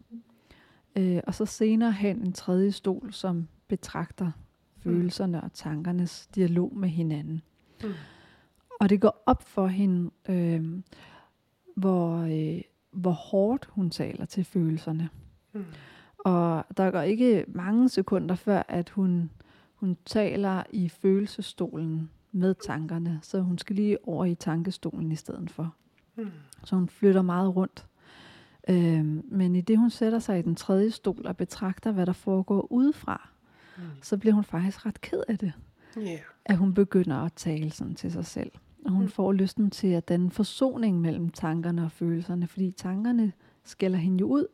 [0.96, 4.30] Øh, og så senere hen en tredje stol, som betragter
[4.78, 7.42] følelserne og tankernes dialog med hinanden.
[7.82, 7.90] Mm.
[8.80, 10.82] Og det går op for hende, øh,
[11.76, 15.08] hvor, øh, hvor hårdt hun taler til følelserne.
[15.52, 15.64] Mm.
[16.18, 19.30] Og der går ikke mange sekunder før, at hun
[19.76, 25.50] hun taler i følelsestolen med tankerne, så hun skal lige over i tankestolen i stedet
[25.50, 25.74] for.
[26.16, 26.30] Mm.
[26.64, 27.86] Så hun flytter meget rundt.
[28.68, 32.12] Øhm, men i det hun sætter sig i den tredje stol og betragter, hvad der
[32.12, 33.28] foregår udefra,
[33.76, 33.82] mm.
[34.02, 35.52] så bliver hun faktisk ret ked af det.
[35.98, 36.18] Yeah.
[36.44, 38.50] At hun begynder at tale sådan til sig selv.
[38.84, 39.08] Og hun mm.
[39.08, 43.32] får lysten til at danne forsoning mellem tankerne og følelserne, fordi tankerne
[43.64, 44.46] skælder hende jo ud,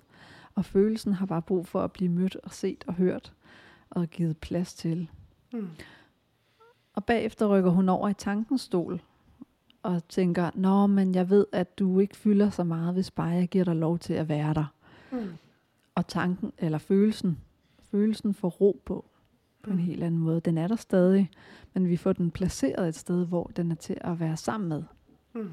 [0.54, 3.32] og følelsen har bare brug for at blive mødt og set og hørt
[3.94, 5.10] og givet plads til.
[5.52, 5.68] Mm.
[6.94, 9.00] Og bagefter rykker hun over i tankens stol
[9.82, 13.48] og tænker, nå, men jeg ved, at du ikke fylder så meget, hvis bare jeg
[13.48, 14.74] giver dig lov til at være der.
[15.12, 15.28] Mm.
[15.94, 17.38] Og tanken, eller følelsen,
[17.90, 19.04] følelsen får ro på,
[19.62, 19.82] på en mm.
[19.82, 20.40] helt anden måde.
[20.40, 21.30] Den er der stadig,
[21.74, 24.82] men vi får den placeret et sted, hvor den er til at være sammen med.
[25.34, 25.50] Mm.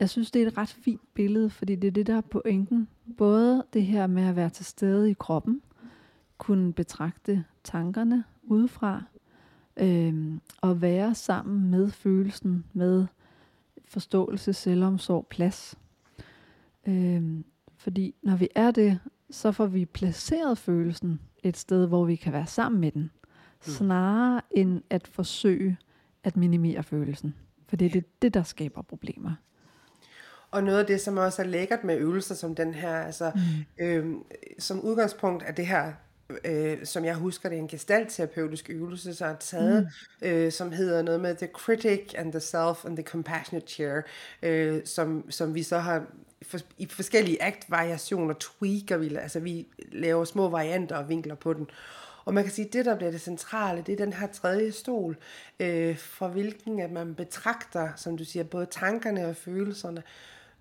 [0.00, 2.88] Jeg synes, det er et ret fint billede, fordi det er det, der er pointen.
[3.16, 5.62] Både det her med at være til stede i kroppen,
[6.38, 9.02] kunne betragte tankerne udefra,
[9.76, 13.06] øhm, og være sammen med følelsen, med
[13.84, 15.78] forståelse, selvomsorg, plads.
[16.86, 17.44] Øhm,
[17.76, 22.32] fordi når vi er det, så får vi placeret følelsen et sted, hvor vi kan
[22.32, 23.10] være sammen med den, mm.
[23.60, 25.76] snarere end at forsøge
[26.24, 27.34] at minimere følelsen.
[27.68, 29.34] For det er det, det, der skaber problemer.
[30.50, 33.84] Og noget af det, som også er lækkert med øvelser som den her, altså mm.
[33.84, 34.22] øhm,
[34.58, 35.92] som udgangspunkt er det her
[36.44, 39.90] øh, som jeg husker det, er en gestaltterapeutisk øvelse, så er taget,
[40.22, 40.28] mm.
[40.28, 44.00] øh, som hedder noget med The Critic and the Self and the Compassionate Chair,
[44.42, 46.06] øh, som, som vi så har
[46.42, 51.70] for, i forskellige akt-variationer tweaker vi, altså vi laver små varianter og vinkler på den.
[52.24, 54.72] Og man kan sige, at det, der bliver det centrale, det er den her tredje
[54.72, 55.16] stol,
[55.60, 60.02] øh, fra hvilken at man betragter, som du siger, både tankerne og følelserne,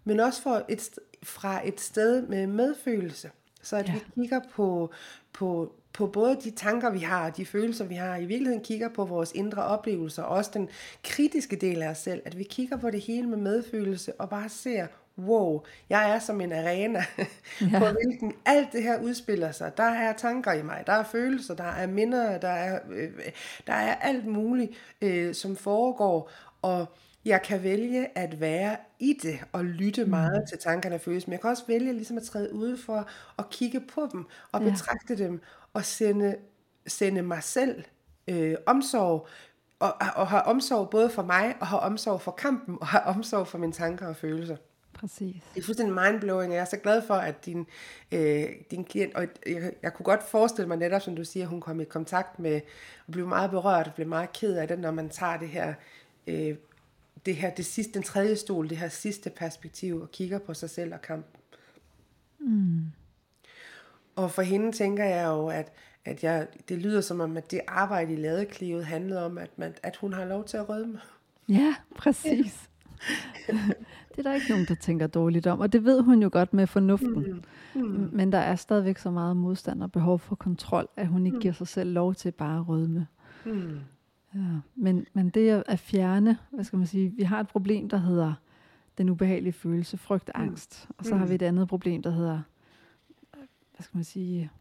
[0.03, 0.89] men også for et,
[1.23, 3.29] fra et sted med medfølelse.
[3.61, 3.93] Så at ja.
[3.93, 4.93] vi kigger på,
[5.37, 8.89] på, på både de tanker, vi har, og de følelser, vi har, i virkeligheden kigger
[8.89, 10.69] på vores indre oplevelser, og også den
[11.03, 14.49] kritiske del af os selv, at vi kigger på det hele med medfølelse, og bare
[14.49, 17.05] ser, wow, jeg er som en arena,
[17.71, 17.79] ja.
[17.79, 19.77] på hvilken alt det her udspiller sig.
[19.77, 23.11] Der er tanker i mig, der er følelser, der er minder, der er, øh,
[23.67, 24.71] der er alt muligt,
[25.01, 26.85] øh, som foregår, og
[27.25, 30.09] jeg kan vælge at være i det og lytte mm.
[30.09, 33.09] meget til tankerne og følelser, men jeg kan også vælge ligesom at træde ude for
[33.39, 34.69] at kigge på dem og ja.
[34.69, 35.41] betragte dem
[35.73, 36.35] og sende,
[36.87, 37.83] sende mig selv
[38.27, 39.27] øh, omsorg,
[39.79, 43.47] og, og have omsorg både for mig, og have omsorg for kampen, og have omsorg
[43.47, 44.55] for mine tanker og følelser.
[44.93, 45.43] Præcis.
[45.53, 47.67] Det er fuldstændig mindblowing, og jeg er så glad for, at din,
[48.11, 51.61] øh, din klient, og jeg, jeg kunne godt forestille mig netop, som du siger, hun
[51.61, 52.61] kom i kontakt med,
[53.07, 55.73] og blev meget berørt, og blev meget ked af det, når man tager det her
[56.27, 56.55] øh,
[57.27, 60.69] det her, det sidste, den tredje stol, det her sidste perspektiv, og kigger på sig
[60.69, 61.41] selv og kampen.
[62.39, 62.85] Mm.
[64.15, 65.71] Og for hende tænker jeg jo, at,
[66.05, 69.73] at jeg, det lyder som om, at det arbejde i ladeklivet handlede om, at, man,
[69.83, 70.99] at hun har lov til at rødme.
[71.49, 72.69] Ja, præcis.
[74.09, 76.53] det er der ikke nogen, der tænker dårligt om, og det ved hun jo godt
[76.53, 77.43] med fornuften.
[77.75, 77.81] Mm.
[77.81, 78.09] Mm.
[78.13, 81.41] Men der er stadigvæk så meget modstand og behov for kontrol, at hun ikke mm.
[81.41, 83.07] giver sig selv lov til bare at rødme.
[83.45, 83.79] Mm.
[84.35, 84.39] Ja,
[84.75, 88.33] men, men det at fjerne, hvad skal man sige, vi har et problem, der hedder
[88.97, 90.41] den ubehagelige følelse, frygt, mm.
[90.41, 90.89] angst.
[90.97, 92.41] Og så har vi et andet problem, der hedder,
[93.75, 94.51] hvad skal man sige,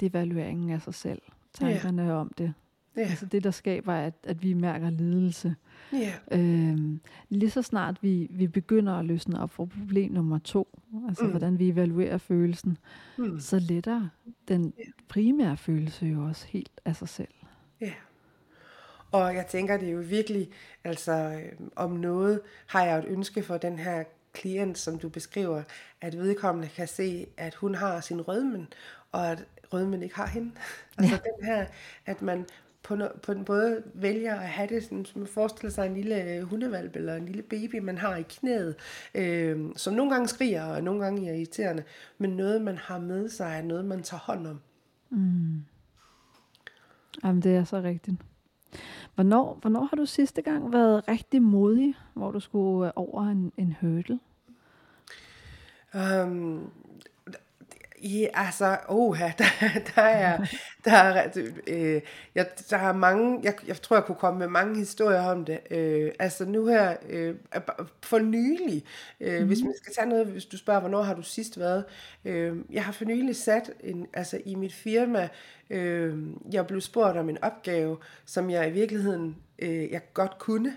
[0.00, 1.22] devalueringen af sig selv.
[1.52, 2.20] Tankerne yeah.
[2.20, 2.54] om det.
[2.98, 3.10] Yeah.
[3.10, 5.54] Altså det, der skaber, at, at vi mærker lidelse.
[5.94, 6.70] Yeah.
[6.70, 11.24] Øhm, lige så snart vi, vi begynder at løsne op for problem nummer to, altså
[11.24, 11.30] mm.
[11.30, 12.78] hvordan vi evaluerer følelsen,
[13.18, 13.40] mm.
[13.40, 14.08] så letter
[14.48, 14.72] den
[15.08, 17.34] primære følelse jo også helt af sig selv.
[17.80, 17.86] Ja.
[17.86, 17.94] Yeah.
[19.14, 20.50] Og jeg tænker, det er jo virkelig,
[20.84, 25.62] altså øh, om noget har jeg et ønske for den her klient, som du beskriver,
[26.00, 28.68] at vedkommende kan se, at hun har sin rødmen,
[29.12, 30.50] og at rødmen ikke har hende.
[30.98, 31.30] altså ja.
[31.30, 31.66] den her,
[32.06, 32.46] at man
[32.82, 35.94] på, no, på den både vælger at have det, sådan, som man forestiller sig en
[35.94, 38.76] lille øh, hundevalp eller en lille baby, man har i knæet,
[39.14, 41.84] øh, som nogle gange skriger og nogle gange er irriterende,
[42.18, 44.60] men noget man har med sig, er noget man tager hånd om.
[45.10, 45.64] Mm.
[47.24, 48.20] Jamen det er så rigtigt.
[49.14, 53.52] Hvornår, hvornår har du sidste gang været rigtig modig, hvor du skulle øh, over en,
[53.56, 54.18] en hurdle?
[55.94, 56.70] Um,
[58.04, 59.44] Ja, altså, oh, der,
[59.96, 60.46] der er,
[60.84, 61.30] der er,
[61.66, 62.00] øh,
[62.34, 65.58] jeg, der er mange, jeg, jeg tror, jeg kunne komme med mange historier om det.
[65.70, 67.34] Øh, altså nu her, øh,
[68.02, 68.84] for nylig,
[69.20, 69.46] øh, mm.
[69.46, 71.84] hvis man skal tage noget, hvis du spørger, hvornår har du sidst været?
[72.24, 75.28] Øh, jeg har for nylig sat, en, altså i mit firma,
[75.70, 76.18] øh,
[76.52, 80.76] jeg blev spurgt om en opgave, som jeg i virkeligheden, øh, jeg godt kunne,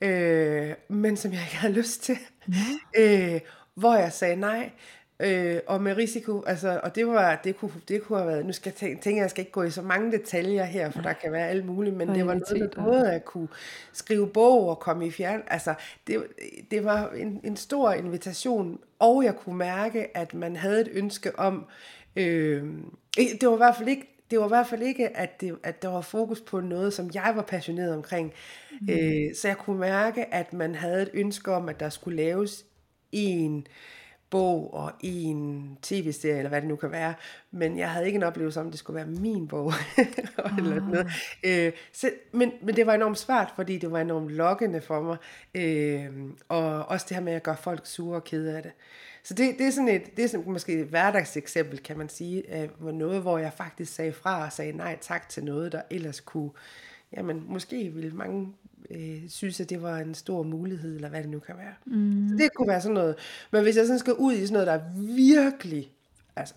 [0.00, 2.16] øh, men som jeg ikke havde lyst til.
[2.46, 2.54] Mm.
[2.96, 3.40] Øh,
[3.74, 4.70] hvor jeg sagde nej,
[5.20, 8.52] Øh, og med risiko, altså, og det var, det kunne, det kunne have været, nu
[8.52, 11.32] skal jeg tænke, jeg skal ikke gå i så mange detaljer her, for der kan
[11.32, 13.48] være alt muligt, men det var noget, både at kunne
[13.92, 15.74] skrive bog og komme i fjern, altså,
[16.06, 16.26] det,
[16.70, 21.38] det var en, en stor invitation, og jeg kunne mærke, at man havde et ønske
[21.38, 21.66] om,
[22.16, 22.64] øh,
[23.16, 25.82] det var i hvert fald ikke, det var i hvert fald ikke, at, det, at
[25.82, 28.32] der var fokus på noget, som jeg var passioneret omkring.
[28.80, 28.90] Mm.
[28.90, 32.64] Øh, så jeg kunne mærke, at man havde et ønske om, at der skulle laves
[33.12, 33.66] en
[34.34, 37.14] bog og en tv-serie, eller hvad det nu kan være.
[37.50, 39.72] Men jeg havde ikke en oplevelse om, at det skulle være min bog.
[40.58, 40.88] eller oh.
[40.88, 41.06] noget.
[41.44, 45.16] Øh, så, men, men det var enormt svært, fordi det var enormt lokkende for mig.
[45.54, 46.06] Øh,
[46.48, 48.72] og også det her med at gøre folk sure og kede af det.
[49.22, 52.50] Så det, det er sådan et, det er sådan måske et hverdagseksempel, kan man sige,
[52.50, 56.20] af noget, hvor jeg faktisk sagde fra og sagde nej tak til noget, der ellers
[56.20, 56.50] kunne,
[57.16, 58.54] jamen måske ville mange
[58.90, 61.74] øh, synes, at det var en stor mulighed, eller hvad det nu kan være.
[61.86, 62.28] Mm.
[62.28, 63.16] Så det kunne være sådan noget.
[63.50, 64.80] Men hvis jeg sådan skal ud i sådan noget, der
[65.16, 65.92] virkelig,
[66.36, 66.54] altså,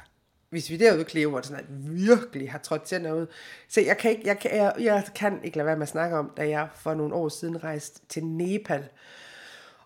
[0.49, 3.28] hvis vi derude Cleo, hvor det sådan, at virkelig har trådt til noget.
[3.67, 6.17] Så jeg kan, ikke, jeg, kan, jeg, jeg kan ikke lade være med at snakke
[6.17, 8.88] om, da jeg for nogle år siden rejste til Nepal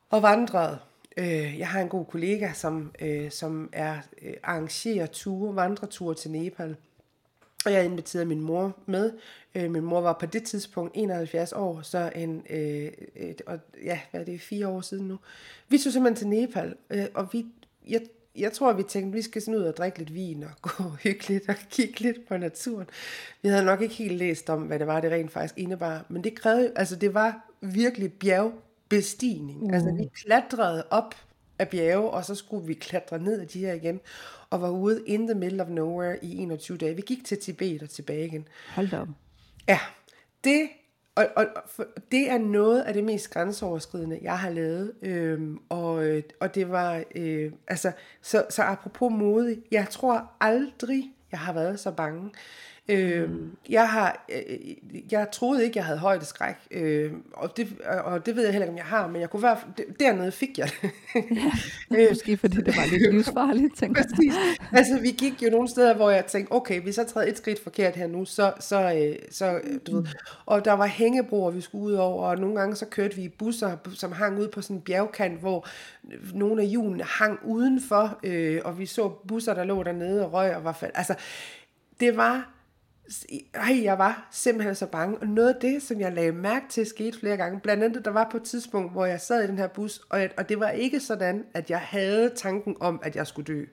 [0.10, 0.78] og vandrede.
[1.18, 6.32] Øh, jeg har en god kollega, som, øh, som er øh, arrangerer ture, vandreture til
[6.32, 6.76] Nepal.
[7.66, 9.12] Og jeg inviterede min mor med.
[9.56, 14.00] Øh, min mor var på det tidspunkt 71 år, så en, øh, et, og, ja,
[14.12, 15.20] hvad er det, fire år siden nu.
[15.70, 17.46] Vi tog simpelthen til Nepal, øh, og vi,
[17.90, 18.02] jeg,
[18.36, 21.50] jeg tror, vi tænkte, vi skal sådan ud og drikke lidt vin og gå hyggeligt
[21.50, 22.88] og kigge lidt på naturen.
[23.42, 26.24] Vi havde nok ikke helt læst om, hvad det var, det rent faktisk indebar, men
[26.24, 29.64] det krævede, altså det var virkelig bjergbestigning.
[29.68, 29.74] Mm.
[29.74, 31.16] Altså vi klatrede op
[31.62, 34.00] af bjerge, og så skulle vi klatre ned af de her igen
[34.50, 36.96] og var ude in the middle of nowhere i 21 dage.
[36.96, 38.48] Vi gik til Tibet og tilbage igen.
[38.76, 39.08] Hold op.
[39.68, 39.80] Ja,
[40.44, 40.70] det,
[41.16, 41.46] og, og,
[41.78, 44.94] og det er noget af det mest grænseoverskridende, jeg har lavet.
[45.02, 47.92] Øhm, og, og det var, øh, altså,
[48.22, 52.32] så, så apropos modig, jeg tror aldrig, jeg har været så bange.
[52.90, 53.30] Øh,
[53.70, 54.76] jeg har, øh,
[55.12, 57.68] jeg troede ikke, jeg havde højdeskræk, øh, og, det,
[58.04, 59.58] og det ved jeg heller ikke, om jeg har, men jeg kunne være,
[60.00, 60.92] dernede fik jeg det.
[61.92, 64.34] ja, måske fordi det var lidt livsfarligt, tænker jeg.
[64.72, 67.64] Altså, vi gik jo nogle steder, hvor jeg tænkte, okay, hvis jeg træder et skridt
[67.64, 70.06] forkert her nu, så, så, øh, så du ved,
[70.46, 73.30] og der var hængebroer, vi skulle ud over, og nogle gange så kørte vi i
[73.30, 75.68] busser, som hang ud på sådan en bjergkant, hvor
[76.34, 80.56] nogle af hjulene hang udenfor, øh, og vi så busser, der lå dernede og røg
[80.56, 80.98] og var faldt.
[80.98, 81.16] Altså,
[82.00, 82.61] det var
[83.54, 85.18] ej, jeg var simpelthen så bange.
[85.18, 87.60] Og noget af det, som jeg lagde mærke til, skete flere gange.
[87.60, 90.20] Blandt andet, der var på et tidspunkt, hvor jeg sad i den her bus, og,
[90.22, 93.66] jeg, og det var ikke sådan, at jeg havde tanken om, at jeg skulle dø.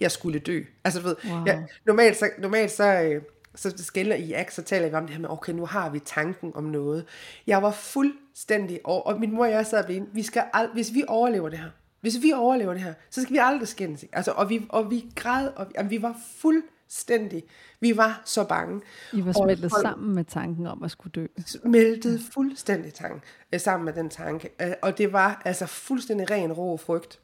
[0.00, 0.62] Jeg skulle dø.
[0.84, 1.44] Altså, du ved, wow.
[1.46, 3.22] jeg, normalt så, normalt så, øh,
[3.54, 5.98] så skælder i ACT, så taler vi om det her med, okay, nu har vi
[5.98, 7.04] tanken om noget.
[7.46, 10.94] Jeg var fuldstændig over, og min mor og jeg sad ved vi skal ald- hvis
[10.94, 11.70] vi overlever det her,
[12.00, 14.04] hvis vi overlever det her, så skal vi aldrig skændes.
[14.12, 16.62] Altså, og vi, og vi græd, og vi, og vi var fuld
[16.92, 17.44] fuldstændig.
[17.80, 18.80] Vi var så bange.
[19.12, 21.26] I var smeltet og, sammen med tanken om at skulle dø.
[21.46, 23.20] Smeltet fuldstændig tanke,
[23.52, 24.50] øh, sammen med den tanke.
[24.60, 27.20] Øh, og det var altså fuldstændig ren rå frygt.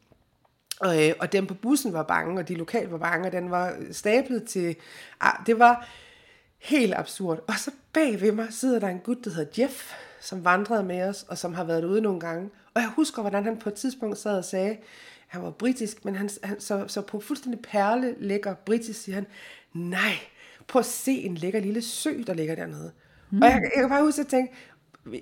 [0.80, 3.50] Og, øh, og dem på bussen var bange, og de lokale var bange, og den
[3.50, 4.76] var stablet til...
[5.20, 5.88] Ah, det var
[6.58, 7.38] helt absurd.
[7.48, 11.02] Og så bag ved mig sidder der en gut, der hedder Jeff, som vandrede med
[11.02, 12.50] os, og som har været ude nogle gange.
[12.74, 14.76] Og jeg husker, hvordan han på et tidspunkt sad og sagde,
[15.28, 19.26] han var britisk, men han, han så, så på fuldstændig perle lækker britisk, siger han,
[19.72, 20.12] nej,
[20.68, 22.92] prøv at se en lækker lille sø, der ligger dernede.
[23.30, 23.42] Mm.
[23.42, 24.52] Og jeg, jeg kan bare huske at tænke,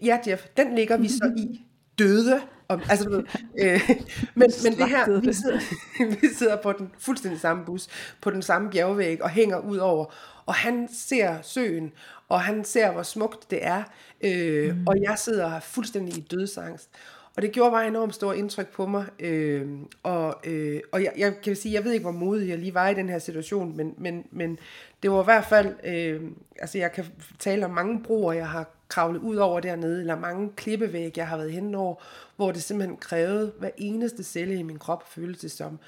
[0.02, 1.66] ja Jeff, den ligger vi så i
[1.98, 2.40] døde.
[2.68, 3.08] Om, altså,
[3.62, 3.90] øh,
[4.34, 5.60] men, men det her, vi sidder,
[6.20, 7.86] vi sidder på den fuldstændig samme bus,
[8.20, 10.14] på den samme bjergvæg og hænger ud over,
[10.46, 11.92] og han ser søen,
[12.28, 13.82] og han ser, hvor smukt det er,
[14.20, 14.86] øh, mm.
[14.86, 16.90] og jeg sidder fuldstændig i dødsangst.
[17.36, 19.06] Og det gjorde bare enormt stort indtryk på mig.
[19.18, 19.68] Øh,
[20.02, 22.88] og øh, og jeg, jeg kan sige, jeg ved ikke, hvor modig jeg lige var
[22.88, 24.58] i den her situation, men, men, men
[25.02, 26.22] det var i hvert fald, øh,
[26.58, 27.04] altså jeg kan
[27.38, 31.36] tale om mange broer, jeg har kravlet ud over dernede, eller mange klippevæg, jeg har
[31.36, 31.94] været henover, over,
[32.36, 35.78] hvor det simpelthen krævede hver eneste celle i min krop følelse som.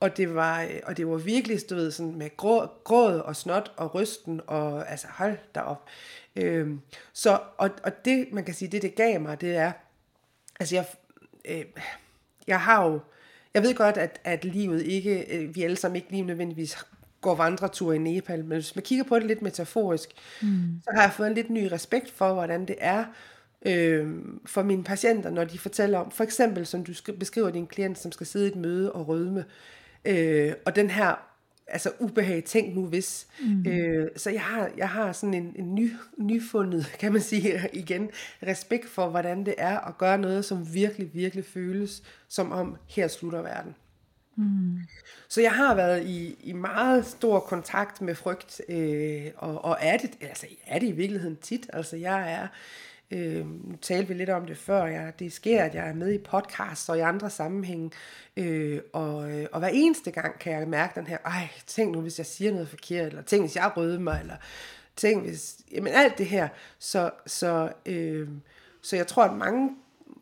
[0.00, 3.72] Og det var, øh, og det var virkelig stået sådan med gråd, gråd og snot
[3.76, 5.88] og rysten, og altså hold da op.
[6.36, 6.68] Øh,
[7.12, 9.72] så, og, og det, man kan sige, det det gav mig, det er,
[10.60, 10.86] Altså jeg,
[11.44, 11.64] øh,
[12.46, 13.00] jeg har jo,
[13.54, 16.78] jeg ved godt, at, at livet ikke, øh, vi alle sammen ikke lige nødvendigvis
[17.20, 20.08] går vandretur i Nepal, men hvis man kigger på det lidt metaforisk,
[20.42, 20.80] mm.
[20.84, 23.04] så har jeg fået en lidt ny respekt for, hvordan det er
[23.66, 24.14] øh,
[24.46, 28.12] for mine patienter, når de fortæller om, for eksempel som du beskriver din klient, som
[28.12, 29.44] skal sidde i et møde og rødme,
[30.04, 31.33] øh, og den her
[31.66, 33.26] altså ubehag, tænk nu hvis.
[33.40, 33.66] Mm.
[33.66, 38.10] Øh, så jeg har, jeg har sådan en, en ny, nyfundet, kan man sige igen,
[38.46, 43.08] respekt for, hvordan det er at gøre noget, som virkelig, virkelig føles, som om her
[43.08, 43.74] slutter verden.
[44.36, 44.78] Mm.
[45.28, 49.96] Så jeg har været i, i meget stor kontakt med frygt, øh, og, og er,
[49.96, 51.70] det, altså, er det i virkeligheden tit.
[51.72, 52.48] Altså jeg er,
[53.10, 56.12] øh, nu talte vi lidt om det før, jeg, det sker, at jeg er med
[56.12, 57.90] i podcasts og i andre sammenhænge,
[58.36, 62.00] øh, og, øh, og hver eneste gang kan jeg mærke den her, ej, tænk nu,
[62.00, 64.36] hvis jeg siger noget forkert, eller tænk, hvis jeg røde mig, eller
[64.96, 66.48] tænk, hvis, jamen alt det her.
[66.78, 68.28] Så, så, øh,
[68.82, 69.70] så jeg tror, at mange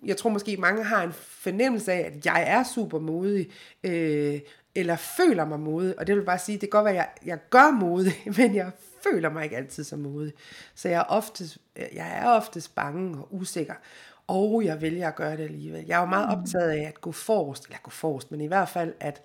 [0.05, 3.51] jeg tror måske mange har en fornemmelse af, at jeg er super modig,
[3.85, 4.41] øh,
[4.75, 7.09] eller føler mig modig, og det vil bare sige, det kan godt være, at jeg,
[7.27, 8.71] jeg gør modig, men jeg
[9.05, 10.33] føler mig ikke altid så modig.
[10.75, 13.75] Så jeg er oftest, jeg er oftest bange og usikker,
[14.27, 15.85] og jeg vælger at gøre det alligevel.
[15.87, 16.41] Jeg er jo meget mm.
[16.43, 19.23] optaget af at gå forrest, eller gå forrest, men i hvert fald at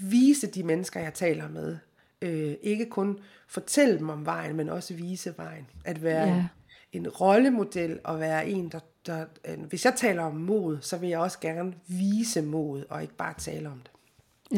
[0.00, 1.76] vise de mennesker, jeg taler med,
[2.22, 3.18] øh, ikke kun
[3.48, 5.66] fortælle dem om vejen, men også vise vejen.
[5.84, 6.44] At være yeah.
[6.92, 10.96] en, en rollemodel og være en, der, der øh, hvis jeg taler om mod, så
[10.96, 13.90] vil jeg også gerne vise mod, og ikke bare tale om det.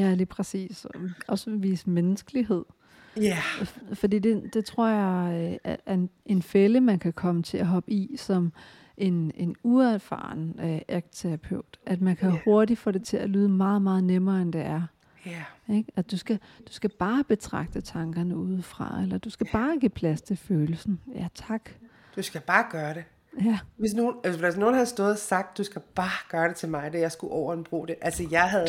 [0.01, 0.87] Ja, lige præcis.
[1.29, 2.65] Også vise menneskelighed.
[3.17, 3.23] Ja.
[3.23, 3.67] Yeah.
[3.95, 7.67] Fordi det, det tror jeg øh, er en, en fælde, man kan komme til at
[7.67, 8.53] hoppe i som
[8.97, 11.79] en, en uerfaren øh, aktterapeut.
[11.87, 12.41] At man kan yeah.
[12.45, 14.83] hurtigt få det til at lyde meget, meget nemmere, end det er.
[15.27, 15.77] Yeah.
[15.79, 15.93] Ikke?
[15.97, 16.39] At du skal,
[16.69, 19.53] du skal bare betragte tankerne udefra, eller du skal yeah.
[19.53, 21.01] bare give plads til følelsen.
[21.15, 21.71] Ja, tak.
[22.17, 23.05] Du skal bare gøre det.
[23.45, 23.59] Ja.
[23.77, 26.69] Hvis nogen, altså, hvis nogen havde stået og sagt, du skal bare gøre det til
[26.69, 27.85] mig, da jeg skulle over en bro.
[27.85, 28.69] Det, altså jeg havde,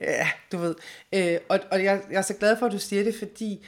[0.00, 0.74] ja, du ved.
[1.12, 3.66] Øh, og og jeg, jeg er så glad for, at du siger det, fordi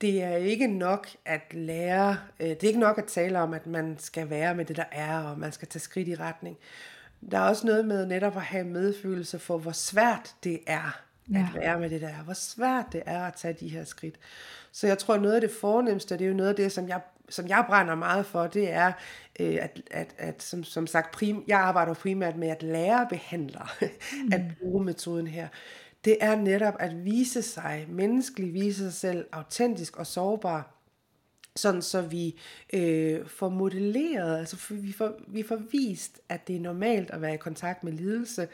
[0.00, 3.66] det er ikke nok at lære, øh, det er ikke nok at tale om, at
[3.66, 6.56] man skal være med det, der er, og man skal tage skridt i retning.
[7.30, 11.38] Der er også noget med netop at have medfølelse for, hvor svært det er ja.
[11.38, 12.14] at være med det der.
[12.24, 14.14] Hvor svært det er at tage de her skridt.
[14.72, 17.00] Så jeg tror, noget af det fornemmeste, det er jo noget af det, som jeg,
[17.28, 18.92] som jeg brænder meget for, det er,
[19.40, 23.68] øh, at, at, at som, som sagt, prim, jeg arbejder primært med at lære behandlere
[23.82, 24.32] mm.
[24.32, 25.48] at bruge metoden her.
[26.04, 30.70] Det er netop at vise sig, menneskeligt vise sig selv, autentisk og sårbar,
[31.56, 32.40] sådan så vi
[32.72, 37.34] øh, får modelleret, altså vi får, vi får vist, at det er normalt at være
[37.34, 38.48] i kontakt med lidelse,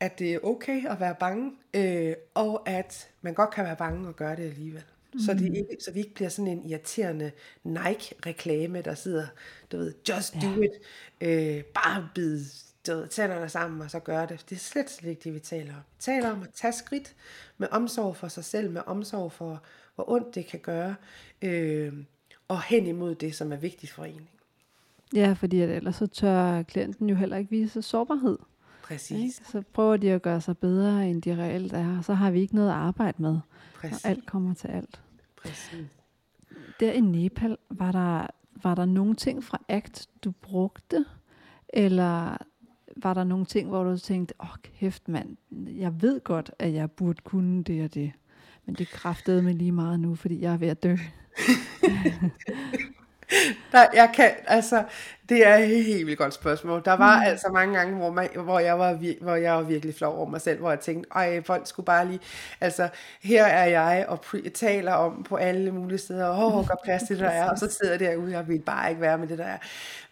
[0.00, 4.08] at det er okay at være bange, øh, og at man godt kan være bange
[4.08, 4.84] og gøre det alligevel.
[5.14, 5.20] Mm.
[5.20, 7.32] Så, det ikke, så vi ikke bliver sådan en irriterende
[7.64, 9.26] Nike-reklame, der sidder,
[9.72, 10.56] du ved, just do ja.
[10.56, 10.70] it,
[11.20, 12.44] øh, bare bid
[12.84, 14.44] tænderne sammen og så gøre det.
[14.50, 15.80] Det er slet, slet ikke det, vi taler om.
[15.96, 17.14] Vi taler om at tage skridt
[17.58, 19.62] med omsorg for sig selv, med omsorg for,
[19.94, 20.94] hvor ondt det kan gøre,
[21.42, 21.92] øh,
[22.48, 24.28] og hen imod det, som er vigtigt for en.
[25.14, 28.38] Ja, fordi at ellers så tør klienten jo heller ikke vise sårbarhed.
[28.92, 29.38] Præcis.
[29.38, 29.50] Ikke?
[29.50, 32.40] Så prøver de at gøre sig bedre, end de reelt er, og så har vi
[32.40, 33.38] ikke noget at arbejde med,
[33.74, 34.04] Præcis.
[34.04, 35.00] når alt kommer til alt.
[35.42, 35.86] Præcis.
[36.80, 38.26] Der i Nepal, var der,
[38.62, 41.04] var der nogle ting fra ACT, du brugte,
[41.68, 42.36] eller
[42.96, 45.36] var der nogle ting, hvor du tænkte, åh oh, kæft mand,
[45.66, 48.12] jeg ved godt, at jeg burde kunne det og det,
[48.66, 50.96] men det kræftede mig lige meget nu, fordi jeg er ved at dø.
[53.72, 54.84] Der, jeg kan, altså,
[55.28, 56.82] det er et helt vildt godt spørgsmål.
[56.84, 57.26] Der var mm.
[57.26, 60.40] altså mange gange, hvor, man, hvor, jeg var, hvor jeg var virkelig flov over mig
[60.40, 62.20] selv, hvor jeg tænkte, ej, folk skulle bare lige,
[62.60, 62.88] altså,
[63.22, 67.02] her er jeg og pre- taler om på alle mulige steder, åh, oh, gør plads
[67.02, 69.28] til det, der er, og så sidder jeg derude, jeg vil bare ikke være med
[69.28, 69.58] det, der er.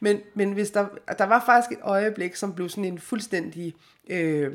[0.01, 0.87] Men, men hvis der,
[1.19, 3.75] der var faktisk et øjeblik, som blev sådan en fuldstændig
[4.11, 4.53] øh,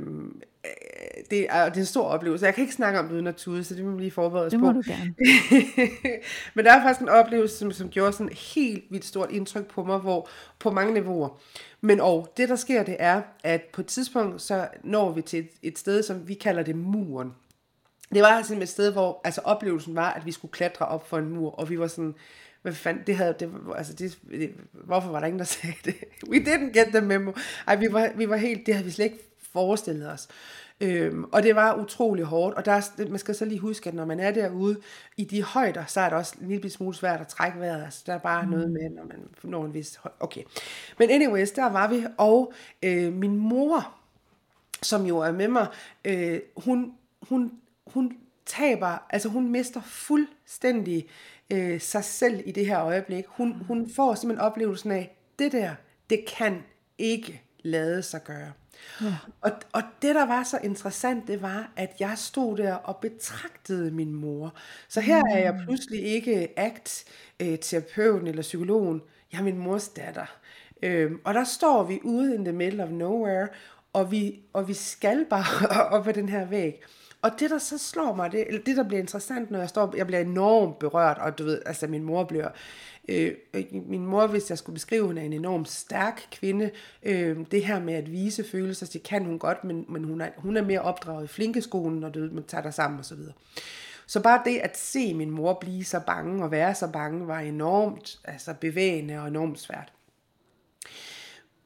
[1.29, 2.45] det er, det er en stor oplevelse.
[2.45, 4.45] Jeg kan ikke snakke om det uden at tude, så det må vi lige forberede
[4.45, 4.55] os på.
[4.55, 4.81] Det må på.
[4.81, 5.15] du gerne.
[6.55, 9.65] Men der er faktisk en oplevelse, som, som gjorde sådan et helt vildt stort indtryk
[9.65, 11.39] på mig, hvor på mange niveauer.
[11.81, 15.39] Men og det der sker, det er, at på et tidspunkt, så når vi til
[15.39, 17.33] et, et sted, som vi kalder det muren.
[18.13, 21.17] Det var simpelthen et sted, hvor altså oplevelsen var, at vi skulle klatre op for
[21.17, 22.15] en mur, og vi var sådan,
[22.61, 25.95] hvad fanden, det havde, det, altså det, det, hvorfor var der ingen, der sagde det?
[26.31, 27.31] We didn't get the memo.
[27.67, 30.27] Ej, vi var, vi var helt, det havde vi slet ikke forestillet os.
[30.81, 34.05] Øhm, og det var utrolig hårdt, og der, man skal så lige huske, at når
[34.05, 34.77] man er derude
[35.17, 37.83] i de højder, så er det også en lille smule svært at trække vejret.
[37.83, 38.49] Altså, der er bare mm.
[38.49, 40.15] noget med, når man når en vis højde.
[40.19, 40.43] Okay.
[40.99, 42.53] Men anyways, der var vi, og
[42.83, 43.95] øh, min mor,
[44.81, 45.67] som jo er med mig,
[46.05, 47.51] øh, hun, hun,
[47.87, 51.07] hun taber, altså hun mister fuldstændig
[51.49, 53.25] øh, sig selv i det her øjeblik.
[53.27, 55.75] Hun, hun får simpelthen oplevelsen af, det der,
[56.09, 56.63] det kan
[56.97, 58.51] ikke lade sig gøre.
[59.01, 59.15] Ja.
[59.41, 63.91] Og, og det, der var så interessant, det var, at jeg stod der og betragtede
[63.91, 64.53] min mor.
[64.87, 65.59] Så her er jeg mm.
[65.65, 69.01] pludselig ikke akt-terapeuten eller psykologen.
[69.31, 70.37] Jeg er min mors datter.
[70.83, 73.47] Øhm, og der står vi ude in the middle of nowhere,
[73.93, 76.83] og vi, og vi skal bare op ad den her væg
[77.25, 79.93] og det der så slår mig, det, eller det der bliver interessant, når jeg står,
[79.97, 82.49] jeg bliver enormt berørt, og du ved, altså min mor bliver,
[83.09, 86.71] øh, øh min mor, hvis jeg skulle beskrive, hun er en enormt stærk kvinde,
[87.03, 90.29] øh, det her med at vise følelser, det kan hun godt, men, men hun, er,
[90.37, 93.15] hun er mere opdraget i flinkeskolen, når du ved, man tager dig sammen og så
[93.15, 93.33] videre.
[94.07, 97.39] Så bare det at se min mor blive så bange og være så bange, var
[97.39, 99.94] enormt altså bevægende og enormt svært.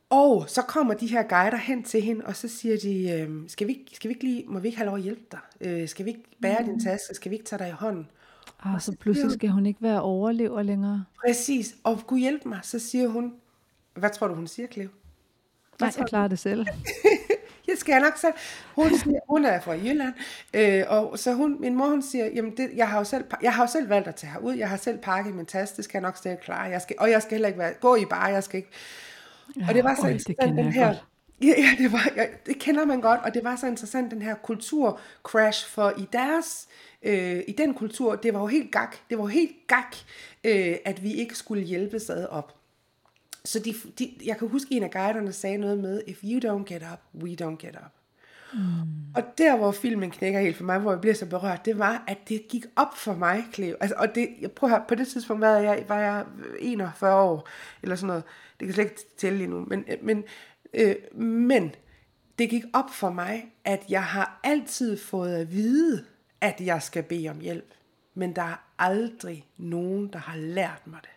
[0.09, 3.67] Og så kommer de her guider hen til hende, og så siger de, øh, skal,
[3.67, 5.39] vi, skal vi ikke lige, må vi ikke have lov at hjælpe dig?
[5.61, 6.65] Øh, skal vi ikke bære mm.
[6.65, 7.15] din taske?
[7.15, 8.07] Skal vi ikke tage dig i hånden?
[8.63, 11.05] Ah, og så, så pludselig skal hun ikke være overlever længere.
[11.25, 13.33] Præcis, og kunne hjælpe mig, så siger hun,
[13.93, 14.89] hvad tror du, hun siger, Cleo?
[15.79, 16.65] Nej, jeg klarer det selv.
[17.67, 18.33] jeg skal nok selv.
[18.75, 20.13] Hun, siger, hun er fra Jylland,
[20.53, 23.53] øh, og så hun, min mor hun siger, jamen det, jeg, har jo selv, jeg
[23.53, 25.97] har jo selv valgt at tage herud, jeg har selv pakket min taske, det skal
[25.97, 28.25] jeg nok stadig klare, jeg skal, og jeg skal heller ikke være, gå i bare,
[28.25, 28.71] jeg skal ikke,
[29.57, 31.05] Ja, og det var så øj, interessant, den her, godt.
[31.41, 34.21] Ja, ja det, var, ja, det kender man godt, og det var så interessant, den
[34.21, 36.67] her kulturcrash, for i deres,
[37.03, 39.95] øh, i den kultur, det var jo helt gak, det var jo helt gak,
[40.43, 42.55] øh, at vi ikke skulle hjælpe ad op.
[43.45, 46.73] Så de, de, jeg kan huske, en af guiderne sagde noget med, if you don't
[46.73, 47.98] get up, we don't get up.
[48.53, 48.59] Mm.
[49.15, 52.03] Og der, hvor filmen knækker helt for mig, hvor jeg bliver så berørt, det var,
[52.07, 53.75] at det gik op for mig, Cleo.
[53.79, 56.25] Altså, og det, jeg prøver her, på det tidspunkt var jeg, var jeg
[56.59, 57.47] 41 år,
[57.83, 58.23] eller sådan noget.
[58.59, 59.65] Det kan slet ikke tælle lige nu.
[59.67, 60.23] Men, men,
[60.73, 61.75] øh, men
[62.39, 66.05] det gik op for mig, at jeg har altid fået at vide,
[66.41, 67.73] at jeg skal bede om hjælp.
[68.13, 71.09] Men der er aldrig nogen, der har lært mig det.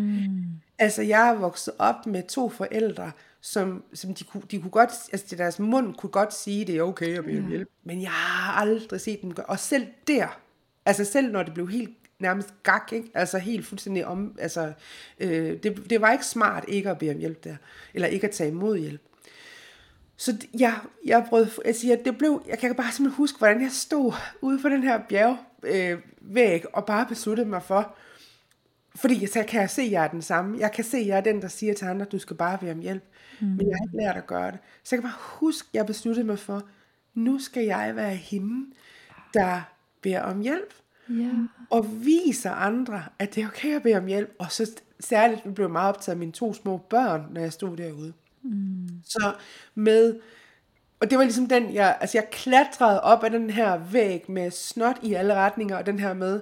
[0.00, 0.44] Mm.
[0.78, 4.90] Altså, jeg er vokset op med to forældre, som, som de, kunne, de kunne godt,
[5.12, 7.68] altså deres mund kunne godt sige, det er okay at bede om hjælp.
[7.84, 10.40] Men jeg har aldrig set dem gøre, og selv der,
[10.86, 13.10] altså selv når det blev helt nærmest gak, ikke?
[13.14, 14.72] altså helt fuldstændig om, altså
[15.20, 17.56] øh, det, det var ikke smart ikke at bede om hjælp der,
[17.94, 19.00] eller ikke at tage imod hjælp.
[20.16, 20.74] Så jeg,
[21.04, 24.62] jeg brød, jeg siger, det blev, jeg kan bare simpelthen huske, hvordan jeg stod ude
[24.62, 27.96] på den her bjergvæg, øh, væg, og bare besluttede mig for,
[28.94, 30.58] fordi så kan jeg se, at jeg er den samme.
[30.58, 32.70] Jeg kan se, at jeg er den, der siger til andre, du skal bare bede
[32.70, 33.04] om hjælp.
[33.40, 33.46] Mm.
[33.46, 34.58] Men jeg har ikke lært at gøre det.
[34.84, 36.62] Så jeg kan bare huske, at jeg besluttede mig for,
[37.14, 38.74] nu skal jeg være hende,
[39.34, 39.60] der
[40.02, 40.74] beder om hjælp.
[41.08, 41.30] Ja.
[41.70, 44.34] Og viser andre, at det er okay at bede om hjælp.
[44.38, 44.70] Og så
[45.00, 48.12] særligt blev jeg meget optaget af mine to små børn, når jeg stod derude.
[48.42, 48.88] Mm.
[49.04, 49.34] Så
[49.74, 50.20] med,
[51.00, 54.50] og det var ligesom den, jeg, altså jeg klatrede op ad den her væg med
[54.50, 56.40] snot i alle retninger, og den her med,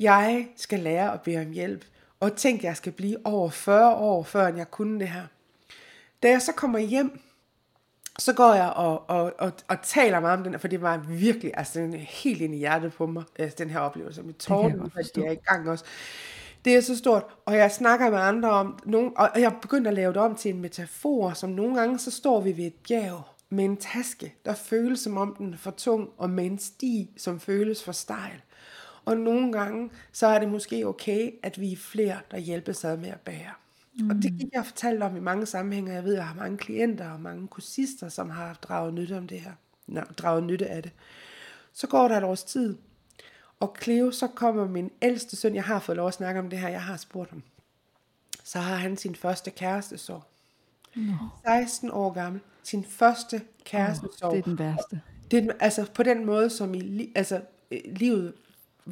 [0.00, 1.84] jeg skal lære at bede om hjælp.
[2.20, 5.26] Og tænk, jeg skal blive over 40 år, før jeg kunne det her.
[6.22, 7.20] Da jeg så kommer hjem,
[8.18, 11.52] så går jeg og, og, og, og taler meget om den, for det var virkelig,
[11.54, 15.10] altså den helt ind i hjertet på mig, altså den her oplevelse med tårnen, at
[15.14, 15.84] det er i gang også.
[16.64, 19.94] Det er så stort, og jeg snakker med andre om, nogen, og jeg begynder at
[19.94, 23.22] lave det om til en metafor, som nogle gange, så står vi ved et bjerg
[23.50, 27.10] med en taske, der føles som om den er for tung, og med en sti,
[27.16, 28.42] som føles for stejl.
[29.04, 32.96] Og nogle gange, så er det måske okay, at vi er flere, der hjælpes ad
[32.96, 33.52] med at bære.
[33.98, 34.10] Mm.
[34.10, 35.92] Og det gik jeg fortalt om i mange sammenhænge.
[35.92, 39.40] Jeg ved, jeg har mange klienter og mange kursister, som har draget nytte om det
[39.40, 39.52] her.
[39.86, 40.92] Nå, draget nytte af det.
[41.72, 42.76] Så går der et års tid,
[43.60, 46.58] og Cleo, så kommer min ældste søn, jeg har fået lov at snakke om det
[46.58, 47.42] her, jeg har spurgt ham.
[48.44, 50.22] Så har han sin første kærestesorg.
[50.96, 51.12] Nå.
[51.46, 52.40] 16 år gammel.
[52.62, 54.30] Sin første kærestesorg.
[54.30, 55.00] Oh, det er den værste.
[55.30, 57.40] Det er, altså på den måde, som i altså,
[57.86, 58.34] livet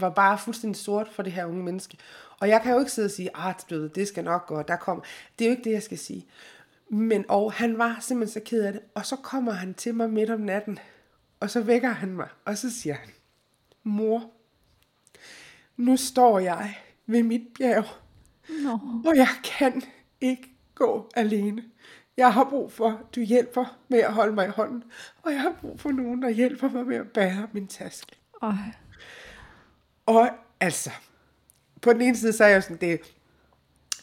[0.00, 1.98] var bare fuldstændig sort for det her unge menneske.
[2.40, 3.30] Og jeg kan jo ikke sidde og sige,
[3.70, 5.04] ved, det skal nok gå, der kommer.
[5.38, 6.26] Det er jo ikke det, jeg skal sige.
[6.88, 8.82] Men og han var simpelthen så ked af det.
[8.94, 10.78] Og så kommer han til mig midt om natten,
[11.40, 13.08] og så vækker han mig, og så siger han,
[13.82, 14.30] mor,
[15.76, 17.84] nu står jeg ved mit bjerg,
[18.62, 18.78] Nå.
[19.06, 19.82] og jeg kan
[20.20, 21.64] ikke gå alene.
[22.16, 24.84] Jeg har brug for, at du hjælper med at holde mig i hånden,
[25.22, 28.16] og jeg har brug for nogen, der hjælper mig med at bære min taske.
[28.42, 28.72] Ej.
[30.08, 30.30] Og
[30.60, 30.90] altså,
[31.82, 33.00] på den ene side, så er jeg sådan, det,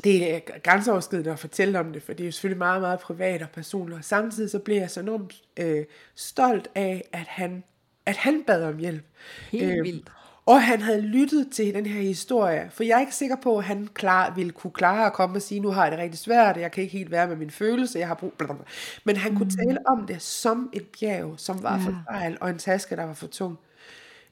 [0.03, 3.41] det er grænseoverskridende at fortælle om det, for det er jo selvfølgelig meget, meget privat
[3.41, 3.97] og personligt.
[3.97, 5.85] Og samtidig så bliver jeg så enormt øh,
[6.15, 7.63] stolt af, at han,
[8.05, 9.03] at han bad om hjælp.
[9.51, 10.11] Helt vildt.
[10.45, 13.63] Og han havde lyttet til den her historie, for jeg er ikke sikker på, at
[13.63, 16.57] han klar, ville kunne klare at komme og sige, nu har jeg det rigtig svært,
[16.57, 18.33] jeg kan ikke helt være med min følelse, jeg har brug...
[18.37, 18.65] Blablabla.
[19.03, 22.57] Men han kunne tale om det som et bjerg, som var for stejl, og en
[22.57, 23.57] taske, der var for tung.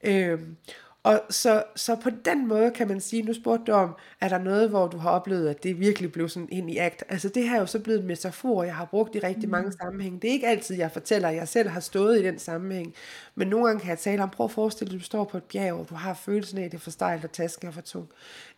[0.04, 0.58] Øhm,
[1.04, 4.38] og så, så på den måde kan man sige, nu spurgte du om, er der
[4.38, 7.04] noget, hvor du har oplevet, at det virkelig blev sådan ind i akt?
[7.10, 9.72] Altså det her er jo så blevet en metafor, jeg har brugt i rigtig mange
[9.72, 10.20] sammenhænge.
[10.20, 12.94] Det er ikke altid, jeg fortæller, at jeg selv har stået i den sammenhæng.
[13.36, 15.38] Men nogle gange kan jeg tale om, prøv at forestille dig, at du står på
[15.38, 17.72] et bjerg, og du har følelsen af, at det er for stejlt, og tasken er
[17.72, 18.08] for tung.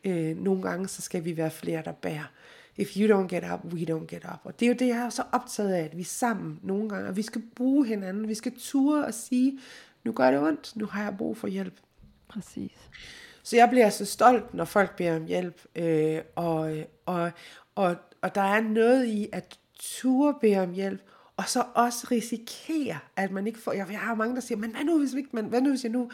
[0.03, 2.31] Øh, nogle gange, så skal vi være flere, der bærer.
[2.77, 4.39] If you don't get up, we don't get up.
[4.43, 7.09] Og det er jo det, jeg er så optaget af, at vi sammen nogle gange,
[7.09, 9.59] og vi skal bruge hinanden, vi skal ture og sige,
[10.03, 11.84] nu gør det ondt, nu har jeg brug for hjælp.
[12.35, 12.89] Præcis.
[13.43, 16.75] Så jeg bliver så stolt, når folk beder om hjælp, øh, og,
[17.05, 17.31] og,
[17.75, 21.01] og, og der er noget i at turde bede om hjælp,
[21.37, 24.71] og så også risikere, at man ikke får, jeg, jeg har mange, der siger, men
[24.71, 26.11] hvad nu, hvis, ikke, man, hvad nu, hvis jeg nu,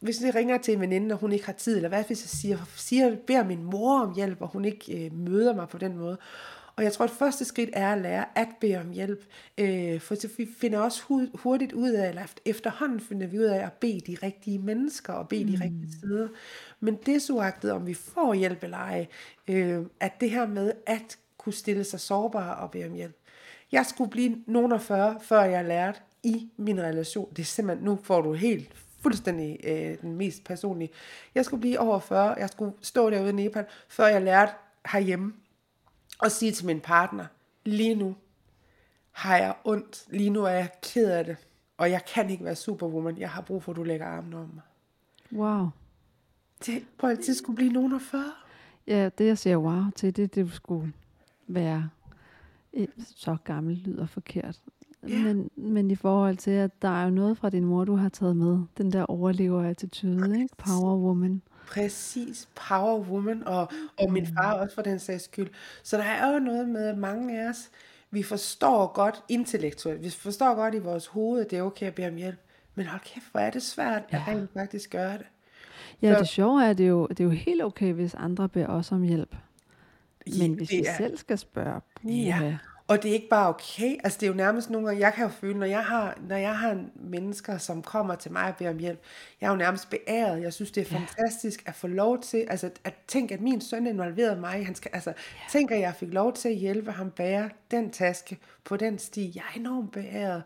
[0.00, 2.28] hvis jeg ringer til en veninde, og hun ikke har tid, eller hvad hvis jeg
[2.28, 5.96] siger, siger beder min mor om hjælp, og hun ikke øh, møder mig på den
[5.98, 6.18] måde.
[6.76, 9.24] Og jeg tror, at første skridt er at lære at bede om hjælp.
[9.58, 11.02] Øh, for så vi finder også
[11.34, 15.28] hurtigt ud af, eller efterhånden finder vi ud af at bede de rigtige mennesker, og
[15.28, 15.50] bede mm.
[15.50, 16.28] de rigtige steder.
[16.80, 19.06] Men desuagtet, om vi får hjælp eller ej,
[19.48, 23.16] øh, at det her med at kunne stille sig sårbare og bede om hjælp.
[23.72, 27.30] Jeg skulle blive nogen af 40, før jeg lærte i min relation.
[27.30, 28.72] Det er simpelthen, nu får du helt
[29.02, 30.90] fuldstændig øh, den mest personlige.
[31.34, 34.52] Jeg skulle blive over 40, jeg skulle stå derude i Nepal, før jeg lærte
[34.92, 35.32] herhjemme
[36.24, 37.26] og sige til min partner,
[37.64, 38.16] lige nu
[39.10, 41.36] har jeg ondt, lige nu er jeg ked af det,
[41.78, 44.50] og jeg kan ikke være superwoman, jeg har brug for, at du lægger armen om
[44.54, 44.62] mig.
[45.40, 45.68] Wow.
[46.66, 48.24] Det, prøv at det skulle blive nogen af 40.
[48.86, 50.92] Ja, det jeg siger wow til, det det skulle
[51.46, 51.90] være
[52.98, 54.60] så gammel lyder forkert.
[55.08, 55.24] Yeah.
[55.24, 58.08] Men, men i forhold til, at der er jo noget fra din mor, du har
[58.08, 58.58] taget med.
[58.78, 60.56] Den der overlever-attitude, ikke?
[60.56, 61.42] Power woman.
[61.66, 65.50] Præcis, power woman, og, og min far også for den sags skyld.
[65.82, 67.70] Så der er jo noget med, at mange af os,
[68.10, 71.94] vi forstår godt intellektuelt, vi forstår godt i vores hoved, at det er okay at
[71.94, 72.38] bede om hjælp.
[72.74, 74.24] Men hold kæft, hvor er det svært at ja.
[74.28, 75.26] rent faktisk gøre det.
[76.02, 78.14] Ja, så, det sjove er, at det er, jo, det er jo helt okay, hvis
[78.14, 79.36] andre beder os om hjælp.
[80.38, 82.56] Men hvis vi er, selv skal spørge, ja.
[82.88, 85.24] Og det er ikke bare okay, altså det er jo nærmest nogle gange, jeg kan
[85.24, 88.70] jo føle, når jeg har, når jeg har mennesker, som kommer til mig og beder
[88.70, 89.00] om hjælp,
[89.40, 92.70] jeg er jo nærmest beæret, jeg synes det er fantastisk at få lov til, altså
[92.84, 95.40] at tænke, at min søn involverede mig, han skal, altså ja.
[95.50, 99.32] tænk, at jeg fik lov til at hjælpe ham bære den taske på den sti,
[99.34, 100.42] jeg er enormt beæret,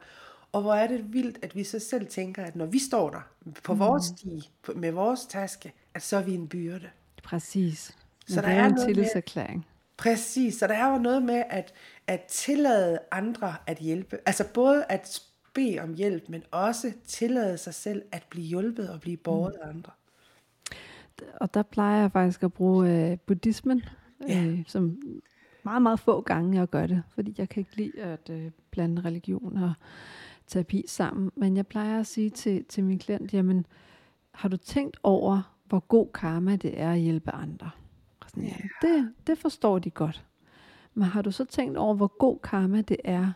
[0.52, 3.20] og hvor er det vildt, at vi så selv tænker, at når vi står der
[3.62, 3.80] på mm.
[3.80, 6.90] vores sti, med vores taske, at så er vi en byrde.
[7.22, 7.96] Præcis.
[8.28, 9.66] Men så der er, er en tillidserklæring.
[9.96, 11.74] Præcis, så der er jo noget med at,
[12.08, 14.18] at tillade andre at hjælpe.
[14.26, 15.22] Altså både at
[15.54, 19.68] bede om hjælp, men også tillade sig selv at blive hjulpet og blive borget mm.
[19.68, 19.92] af andre.
[21.40, 23.82] Og der plejer jeg faktisk at bruge øh, buddhismen,
[24.28, 24.44] ja.
[24.44, 24.98] øh, som
[25.62, 29.02] meget, meget få gange jeg gør det, fordi jeg kan ikke lide at øh, blande
[29.02, 29.72] religion og
[30.46, 31.30] terapi sammen.
[31.34, 33.66] Men jeg plejer at sige til, til min klient, jamen,
[34.30, 37.70] har du tænkt over, hvor god karma det er at hjælpe andre?
[38.28, 38.62] Sådan, yeah.
[38.82, 40.27] det, det forstår de godt.
[40.98, 43.32] Men har du så tænkt over, hvor god karma det er,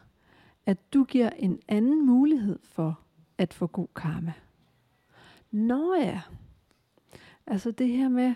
[0.66, 3.00] at du giver en anden mulighed for
[3.38, 4.32] at få god karma?
[5.50, 6.20] Nå ja.
[7.46, 8.34] Altså det her med,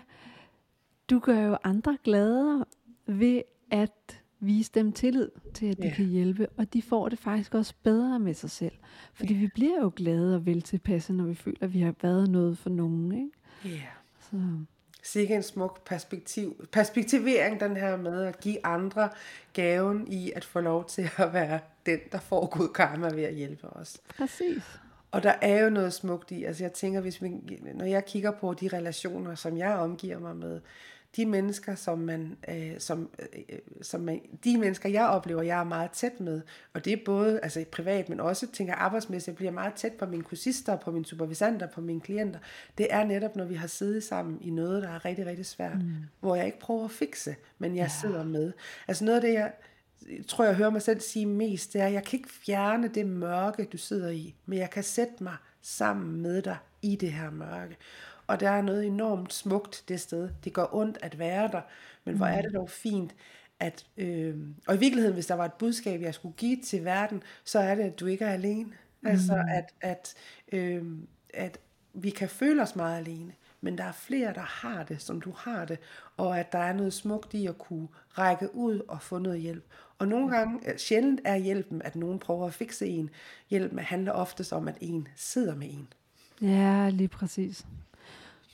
[1.09, 2.65] du gør jo andre glade
[3.05, 5.95] ved at vise dem tillid til, at de yeah.
[5.95, 8.75] kan hjælpe, og de får det faktisk også bedre med sig selv.
[9.13, 9.41] Fordi yeah.
[9.41, 12.57] vi bliver jo glade og vel tilpasse, når vi føler, at vi har været noget
[12.57, 13.11] for nogen.
[13.11, 13.31] Ikke?
[13.65, 13.87] Yeah.
[14.19, 14.37] Så.
[15.11, 19.09] Sikke en smuk perspektiv, perspektivering, den her med at give andre
[19.53, 23.33] gaven i at få lov til at være den, der får god karma ved at
[23.33, 23.97] hjælpe os.
[24.17, 24.63] Præcis.
[25.11, 27.29] Og der er jo noget smukt i, altså jeg tænker, hvis vi,
[27.73, 30.61] når jeg kigger på de relationer, som jeg omgiver mig med,
[31.17, 35.63] de mennesker, som man, øh, som, øh, som man, de mennesker, jeg oplever, jeg er
[35.63, 36.41] meget tæt med,
[36.73, 40.05] og det er både altså privat, men også, tænker arbejdsmæssigt, jeg bliver meget tæt på
[40.05, 42.39] mine kursister, på mine supervisanter, på mine klienter,
[42.77, 45.77] det er netop, når vi har siddet sammen i noget, der er rigtig, rigtig svært,
[45.77, 45.93] mm.
[46.19, 47.91] hvor jeg ikke prøver at fikse, men jeg ja.
[48.01, 48.51] sidder med.
[48.87, 49.51] Altså noget af det, jeg,
[50.27, 53.05] tror, jeg hører mig selv sige mest, det er, at jeg kan ikke fjerne det
[53.05, 57.29] mørke, du sidder i, men jeg kan sætte mig sammen med dig i det her
[57.29, 57.77] mørke.
[58.27, 60.29] Og der er noget enormt smukt det sted.
[60.43, 61.61] Det går ondt at være der,
[62.05, 63.15] men hvor er det dog fint,
[63.59, 64.35] at, øh,
[64.67, 67.75] og i virkeligheden, hvis der var et budskab, jeg skulle give til verden, så er
[67.75, 68.69] det, at du ikke er alene.
[69.05, 69.49] Altså, mm.
[69.49, 70.15] at, at,
[70.51, 70.83] øh,
[71.33, 71.57] at
[71.93, 75.31] vi kan føle os meget alene, men der er flere, der har det, som du
[75.37, 75.79] har det,
[76.17, 79.63] og at der er noget smukt i at kunne række ud og få noget hjælp.
[79.99, 83.09] Og nogle gange, øh, sjældent er hjælpen, at nogen prøver at fikse en.
[83.49, 85.87] Hjælpen handler oftest om, at en sidder med en.
[86.41, 87.65] Ja, lige præcis.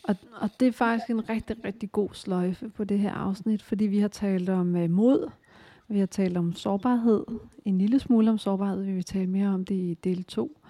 [0.04, 3.86] Og, og det er faktisk en rigtig, rigtig god sløjfe på det her afsnit, fordi
[3.86, 5.32] vi har talt om uh, mod,
[5.88, 7.26] vi har talt om sårbarhed,
[7.66, 10.62] en lille smule om sårbarhed, vi vil tale mere om det i del 2.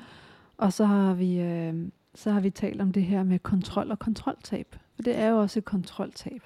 [0.58, 4.00] Og så har vi, uh, så har vi talt om det her med kontrol og
[4.00, 4.76] kontroltab.
[4.96, 6.42] For det er jo også et kontroltab,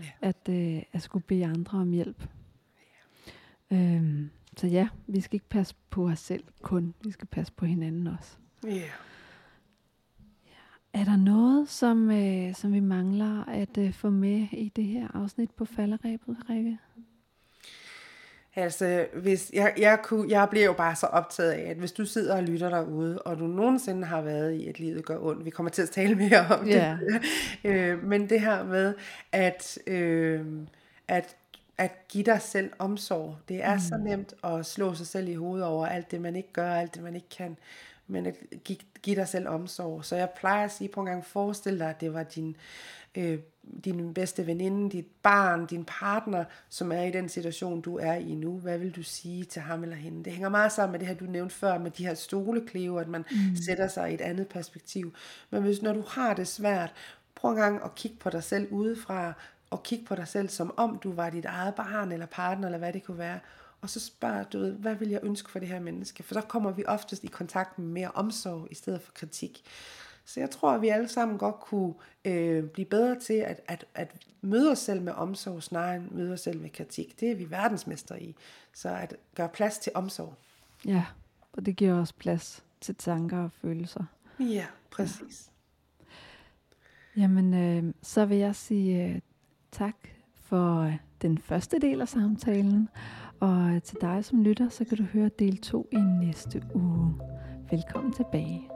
[0.00, 0.10] yeah.
[0.20, 2.28] at, uh, at skulle bede andre om hjælp.
[3.72, 3.96] Yeah.
[3.96, 7.66] Øhm, så ja, vi skal ikke passe på os selv kun, vi skal passe på
[7.66, 8.36] hinanden også.
[8.66, 8.90] Yeah.
[10.94, 15.08] Er der noget, som, øh, som vi mangler at øh, få med i det her
[15.14, 16.78] afsnit på falderæbet, Rikke?
[18.56, 22.06] Altså, hvis jeg, jeg, kunne, jeg bliver jo bare så optaget af, at hvis du
[22.06, 25.50] sidder og lytter derude, og du nogensinde har været i, at livet gør ondt, vi
[25.50, 26.98] kommer til at tale mere om Ja.
[27.00, 27.22] det,
[27.70, 28.94] øh, men det her med,
[29.32, 30.46] at, øh,
[31.08, 31.36] at,
[31.78, 33.80] at give dig selv omsorg, det er mm.
[33.80, 36.94] så nemt at slå sig selv i hovedet over alt det, man ikke gør, alt
[36.94, 37.56] det, man ikke kan,
[38.06, 38.34] men at
[38.64, 40.04] give, give dig selv omsorg.
[40.04, 42.56] Så jeg plejer at sige på en gang, forestil dig, at det var din,
[43.14, 43.38] øh,
[43.84, 48.34] din bedste veninde, dit barn, din partner, som er i den situation, du er i
[48.34, 48.58] nu.
[48.58, 50.24] Hvad vil du sige til ham eller hende?
[50.24, 53.08] Det hænger meget sammen med det her, du nævnte før, med de her stoleklever, at
[53.08, 53.56] man mm.
[53.66, 55.14] sætter sig i et andet perspektiv.
[55.50, 56.92] Men hvis når du har det svært,
[57.34, 59.34] prøv en gang at kigge på dig selv udefra,
[59.70, 62.78] og kigge på dig selv, som om du var dit eget barn eller partner, eller
[62.78, 63.38] hvad det kunne være.
[63.84, 66.22] Og så spørg, du ved, hvad vil jeg ønske for det her menneske?
[66.22, 69.62] For så kommer vi oftest i kontakt med mere omsorg, i stedet for kritik.
[70.24, 73.84] Så jeg tror, at vi alle sammen godt kunne øh, blive bedre til at, at,
[73.94, 77.20] at møde os selv med omsorg, snarere end møde os selv med kritik.
[77.20, 78.34] Det er vi verdensmester i.
[78.74, 80.34] Så at gøre plads til omsorg.
[80.84, 81.04] Ja,
[81.52, 84.04] og det giver også plads til tanker og følelser.
[84.40, 85.50] Ja, præcis.
[87.16, 89.20] Jamen, øh, så vil jeg sige øh,
[89.72, 89.96] tak
[90.34, 92.88] for øh, den første del af samtalen.
[93.40, 97.14] Og til dig som lytter, så kan du høre del 2 i næste uge.
[97.70, 98.73] Velkommen tilbage.